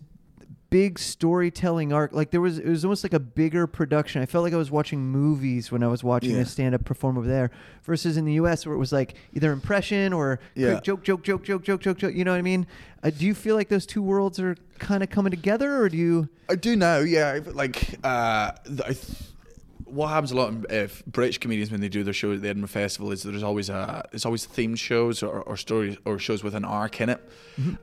[0.70, 2.12] big storytelling arc.
[2.12, 4.22] Like there was, it was almost like a bigger production.
[4.22, 6.38] I felt like I was watching movies when I was watching Yeah.
[6.42, 7.50] a stand-up perform over there,
[7.84, 8.64] versus in the U.S.
[8.64, 10.72] where it was like either impression or Yeah.
[10.72, 12.14] quick joke, joke, joke, joke, joke, joke, joke.
[12.14, 12.66] You know what I mean?
[13.02, 15.96] Uh, do you feel like those two worlds are kind of coming together, or do
[15.96, 16.28] you?
[16.48, 17.40] I do now, yeah.
[17.52, 19.06] Like, uh, I th-
[19.90, 22.48] what happens a lot in if British comedians when they do their show at the
[22.48, 26.42] Edinburgh Festival is there's always a there's always themed shows or, or stories or shows
[26.44, 27.20] with an arc in it,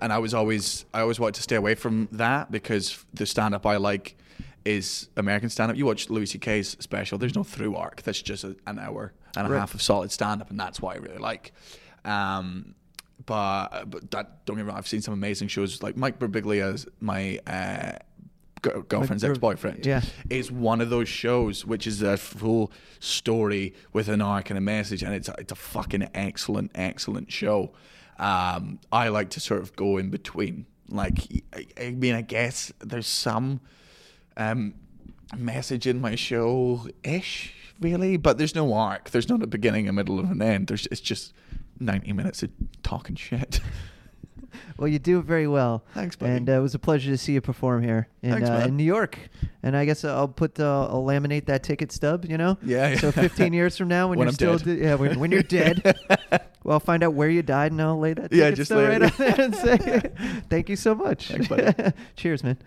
[0.01, 3.53] and I was always I always wanted to stay away from that because the stand
[3.55, 4.16] up I like
[4.66, 5.78] is American stand up.
[5.78, 7.18] You watch Louis C.K.'s special.
[7.18, 8.01] There's no through arc.
[8.01, 9.60] That's just a, an hour and a Right.
[9.60, 11.53] half of solid stand up, and that's what I really like.
[12.05, 12.76] Um,
[13.26, 14.78] but but that don't get me wrong.
[14.78, 17.93] I've seen some amazing shows like Mike Birbiglia's my uh,
[18.62, 19.86] girlfriend's ex boyfriend.
[19.86, 20.01] yeah.
[20.30, 24.62] is one of those shows which is a full story with an arc and a
[24.62, 27.72] message, and it's a, it's a fucking excellent excellent show.
[28.20, 30.66] Um, I like to sort of go in between.
[30.89, 31.20] Like
[31.53, 33.60] I, I mean, I guess there's some
[34.38, 34.74] um,
[35.36, 39.10] message in my show ish, really, but there's no arc.
[39.12, 40.68] There's not a beginning, a middle, and an end.
[40.68, 41.34] There's it's just
[41.80, 42.49] ninety minutes of
[42.84, 43.60] talking shit.
[44.78, 45.84] Well, you do it very well.
[45.95, 46.34] Thanks, buddy.
[46.34, 48.78] And uh, it was a pleasure to see you perform here in, Thanks, uh, in
[48.78, 49.18] New York.
[49.64, 52.26] And I guess I'll put uh, I'll laminate that ticket stub.
[52.26, 52.58] You know.
[52.64, 52.97] Yeah, yeah.
[52.99, 54.66] So 15 years from now, when, When you're I'm still dead.
[54.78, 55.82] de- yeah when, when you're dead,
[56.64, 58.78] well, I'll find out where you died, and I'll lay that Yeah, ticket just stub
[58.80, 59.12] lay right it.
[59.12, 60.12] on there and say,
[60.49, 61.91] "Thank you so much." Thanks, buddy.
[62.16, 62.58] Cheers, man.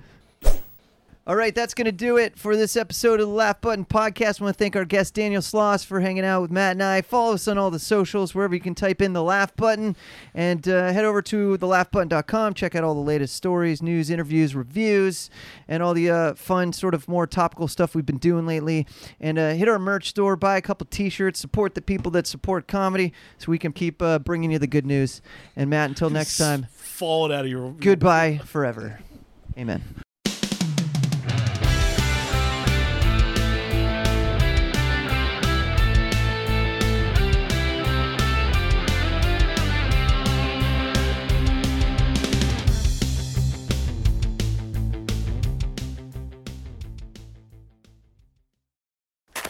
[1.31, 4.41] All right, that's going to do it for this episode of the Laugh Button Podcast.
[4.41, 7.03] I want to thank our guest, Daniel Sloss, for hanging out with Matt and I.
[7.03, 9.95] Follow us on all the socials, wherever you can type in the Laugh Button.
[10.35, 12.55] And uh, head over to thelaughbutton.com.
[12.55, 15.31] Check out all the latest stories, news, interviews, reviews,
[15.69, 18.85] and all the uh, fun, sort of more topical stuff we've been doing lately.
[19.21, 22.27] And uh, hit our merch store, buy a couple t shirts, support the people that
[22.27, 25.23] support comedy so we can keep uh, bringing you the good news.
[25.55, 28.99] And Matt, until next time, Fall it out of your goodbye forever.
[29.57, 29.85] Amen.